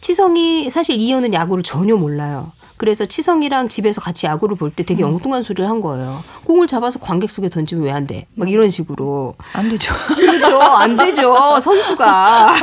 [0.00, 2.50] 치성이 사실 이현은 야구를 전혀 몰라요.
[2.76, 5.14] 그래서 치성이랑 집에서 같이 야구를 볼 때 되게 음.
[5.14, 6.22] 엉뚱한 소리를 한 거예요.
[6.44, 8.26] 공을 잡아서 관객 속에 던지면 왜 안 돼?
[8.34, 9.34] 막 이런 식으로.
[9.52, 9.92] 안 되죠.
[10.16, 10.60] 그렇죠.
[10.60, 11.60] 안 되죠.
[11.60, 12.54] 선수가.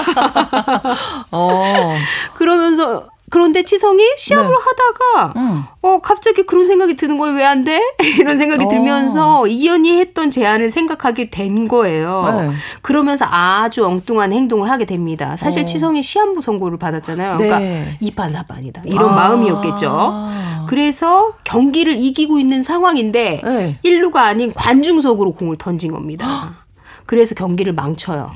[1.32, 1.96] 어.
[2.34, 4.56] 그러면서 그런데 치성이 시합을 네.
[4.56, 5.64] 하다가 음.
[5.82, 7.36] 어 갑자기 그런 생각이 드는 거예요.
[7.36, 7.82] 왜 안 돼?
[8.20, 8.70] 이런 생각이 어.
[8.70, 12.48] 들면서 이연이 했던 제안을 생각하게 된 거예요.
[12.50, 12.56] 네.
[12.82, 15.36] 그러면서 아주 엉뚱한 행동을 하게 됩니다.
[15.36, 15.66] 사실 어.
[15.66, 17.38] 치성이 시한부 선고를 받았잖아요.
[17.38, 17.98] 그러니까 네.
[18.00, 18.84] 이판사판이다.
[18.86, 19.16] 이런 아.
[19.16, 20.30] 마음이었겠죠.
[20.68, 23.78] 그래서 경기를 이기고 있는 상황인데 네.
[23.84, 26.66] 1루가 아닌 관중석으로 공을 던진 겁니다.
[27.10, 28.30] 그래서 경기를 망쳐요.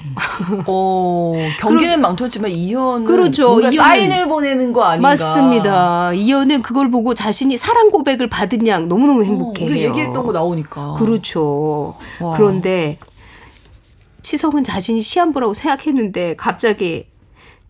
[0.65, 3.59] 어, 경기는 망쳤지만 이현은 그렇죠.
[3.59, 5.09] 이현은 사인을 보내는 거 아닌가?
[5.09, 6.11] 맞습니다.
[6.13, 9.69] 이현은 그걸 보고 자신이 사랑 고백을 받은 양 너무너무 행복해요.
[9.69, 10.95] 어, 얘기했던 거 나오니까.
[10.97, 11.93] 그렇죠.
[12.19, 12.35] 와.
[12.35, 12.97] 그런데
[14.23, 17.05] 치성은 자신이 시한부라고 생각했는데 갑자기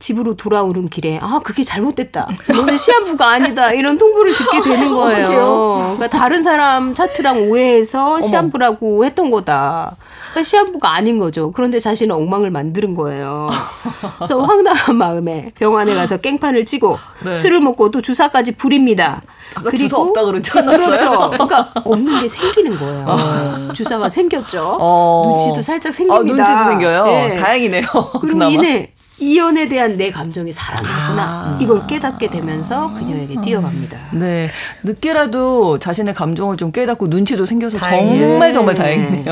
[0.03, 2.27] 집으로 돌아오는 길에 아 그게 잘못됐다.
[2.49, 3.71] 너는 시한부가 아니다.
[3.71, 5.95] 이런 통보를 듣게 되는 거예요.
[5.95, 9.95] 그러니까 다른 사람 차트랑 오해해서 시한부라고 했던 거다.
[10.31, 11.53] 그러니까 시한부가 아닌 거죠.
[11.53, 13.47] 그런데 자신은 엉망을 만드는 거예요.
[14.27, 17.37] 저 황당한 마음에 병원에 가서 깽판을 치고 네.
[17.37, 19.21] 술을 먹고 또 주사까지 부립니다.
[19.55, 21.29] 그리고 주사 없다 그러지 그렇죠.
[21.29, 23.05] 그러니까 없는 게 생기는 거예요.
[23.07, 23.73] 어.
[23.73, 24.77] 주사가 생겼죠.
[24.81, 25.37] 어.
[25.37, 26.19] 눈치도 살짝 생깁니다.
[26.19, 27.05] 어, 눈치도 생겨요.
[27.05, 27.37] 네.
[27.39, 27.83] 다행이네요.
[28.19, 28.47] 그리고 그나마.
[28.51, 31.59] 이내 이연에 대한 내 감정이 살아나구나 아.
[31.61, 34.09] 이걸 깨닫게 되면서 그녀에게 뛰어갑니다.
[34.13, 34.49] 네,
[34.83, 38.27] 늦게라도 자신의 감정을 좀 깨닫고 눈치도 생겨서 다행이에요.
[38.27, 39.23] 정말 정말 다행이네요.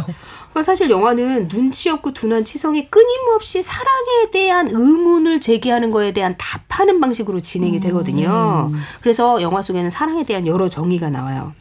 [0.52, 7.00] 그러니까 사실 영화는 눈치 없고 둔한 치성이 끊임없이 사랑에 대한 의문을 제기하는 거에 대한 답하는
[7.00, 8.70] 방식으로 진행이 되거든요.
[8.72, 8.80] 음.
[9.02, 11.54] 그래서 영화 속에는 사랑에 대한 여러 정의가 나와요.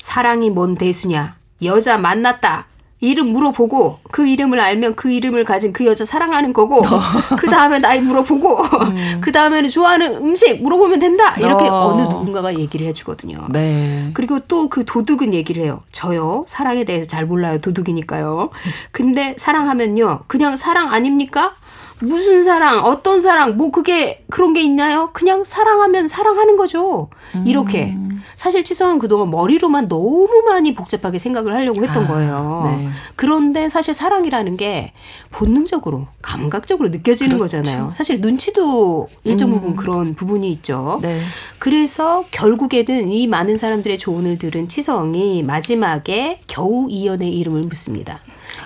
[0.00, 1.36] 사랑이 뭔 대수냐?
[1.64, 2.66] 여자 만났다.
[3.00, 7.00] 이름 물어보고 그 이름을 알면 그 이름을 가진 그 여자 사랑하는 거고 어.
[7.38, 9.18] 그 다음에 나이 물어보고 음.
[9.20, 11.94] 그 다음에는 좋아하는 음식 물어보면 된다 이렇게 어.
[11.96, 13.46] 느 누군가가 얘기를 해주거든요.
[13.50, 14.10] 네.
[14.14, 15.80] 그리고 또 그 도둑은 얘기를 해요.
[15.92, 18.50] 저요 사랑에 대해서 잘 몰라요 도둑이니까요.
[18.90, 21.54] 근데 사랑하면요 그냥 사랑 아닙니까?
[22.00, 25.10] 무슨 사랑, 어떤 사랑, 뭐 그게 그런 게 있나요?
[25.12, 27.08] 그냥 사랑하면 사랑하는 거죠.
[27.44, 27.92] 이렇게.
[27.96, 28.07] 음.
[28.36, 32.60] 사실 치성은 그동안 머리로만 너무 많이 복잡하게 생각을 하려고 했던 아, 거예요.
[32.64, 32.88] 네.
[33.16, 34.92] 그런데 사실 사랑이라는 게
[35.30, 37.58] 본능적으로, 감각적으로 느껴지는 그렇죠.
[37.58, 37.92] 거잖아요.
[37.94, 39.76] 사실 눈치도 일정 부분 음.
[39.76, 40.98] 그런 부분이 있죠.
[41.02, 41.20] 네.
[41.58, 48.18] 그래서 결국에는 이 많은 사람들의 조언을 들은 치성이 마지막에 겨우 이연의 이름을 묻습니다.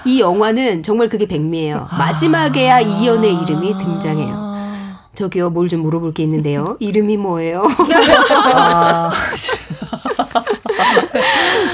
[0.05, 1.89] 이 영화는 정말 그게 백미예요.
[1.97, 4.52] 마지막에야 이연의 이름이 등장해요.
[5.15, 6.77] 저기요, 뭘 좀 물어볼 게 있는데요.
[6.81, 7.63] 이름이 뭐예요?
[8.55, 9.11] 아.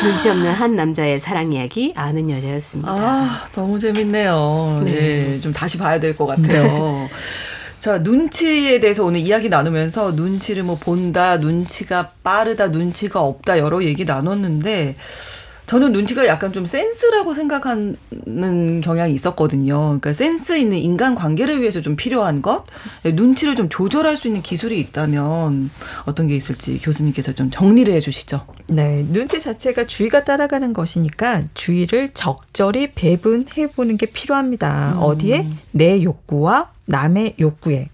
[0.03, 2.93] 눈치 없는 한 남자의 사랑 이야기 아는 여자였습니다.
[2.93, 4.83] 아, 너무 재밌네요.
[4.85, 4.93] 네.
[4.93, 6.63] 네, 좀 다시 봐야 될 것 같아요.
[6.65, 7.09] 네.
[7.81, 14.05] 자, 눈치에 대해서 오늘 이야기 나누면서 눈치를 뭐 본다, 눈치가 빠르다, 눈치가 없다 여러 얘기
[14.05, 14.97] 나눴는데
[15.69, 17.97] 저는 눈치가 약간 좀 센스라고 생각하는
[18.83, 19.79] 경향이 있었거든요.
[19.79, 22.65] 그러니까 센스 있는 인간 관계를 위해서 좀 필요한 것,
[23.03, 25.71] 네, 눈치를 좀 조절할 수 있는 기술이 있다면
[26.07, 28.47] 어떤 게 있을지 교수님께서 좀 정리를 해주시죠.
[28.71, 34.93] 네, 눈치 자체가 주의가 따라가는 것이니까 주의를 적절히 배분해 보는 게 필요합니다.
[34.97, 35.03] 음.
[35.03, 37.89] 어디에 내 욕구와 남의 욕구에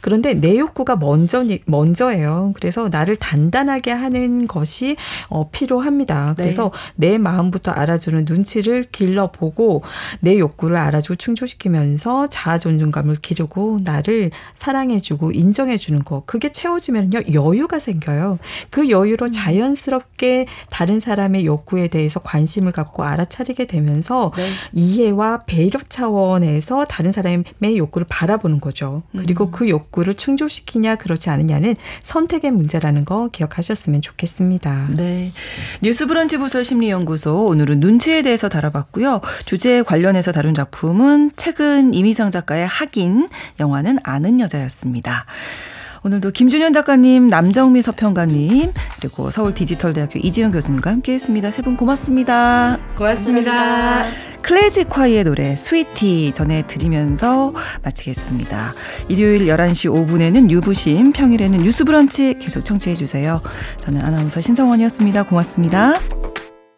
[0.00, 2.52] 그런데 내 욕구가 먼저 먼저예요.
[2.54, 4.96] 그래서 나를 단단하게 하는 것이
[5.28, 6.34] 어, 필요합니다.
[6.36, 6.42] 네.
[6.42, 7.10] 그래서 네.
[7.10, 9.82] 내 마음부터 알아주는 눈치를 길러보고
[10.20, 18.38] 내 욕구를 알아주고 충족시키면서 자아 존중감을 기르고 나를 사랑해주고 인정해주는 거 그게 채워지면요 여유가 생겨요.
[18.70, 19.32] 그 여유로 음.
[19.32, 20.19] 자연스럽게
[20.70, 24.48] 다른 사람의 욕구에 대해서 관심을 갖고 알아차리게 되면서 네.
[24.72, 29.02] 이해와 배려 차원에서 다른 사람의 욕구를 바라보는 거죠.
[29.16, 29.50] 그리고 음.
[29.50, 34.88] 그 욕구를 충족시키냐 그렇지 않느냐는 선택의 문제라는 거 기억하셨으면 좋겠습니다.
[34.96, 35.32] 네.
[35.82, 39.20] 뉴스브런치 부서 심리연구소 오늘은 눈치에 대해서 다뤄봤고요.
[39.44, 45.26] 주제에 관련해서 다룬 작품은 최근 이미상 작가의 학인, 영화는 아는 여자였습니다.
[46.02, 51.50] 오늘도 김준현 작가님, 남정미 서평가님, 그리고 서울 디지털대학교 이지영 교수님과 함께했습니다.
[51.50, 52.78] 세 분 고맙습니다.
[52.96, 53.52] 고맙습니다.
[53.52, 54.40] 고맙습니다.
[54.40, 57.52] 클래지 콰이의 노래 스위티 전해드리면서
[57.84, 58.72] 마치겠습니다.
[59.08, 63.42] 일요일 11시 5분에는 유부심, 평일에는 뉴스 브런치 계속 청취해주세요.
[63.80, 65.24] 저는 아나운서 신성원이었습니다.
[65.24, 65.92] 고맙습니다.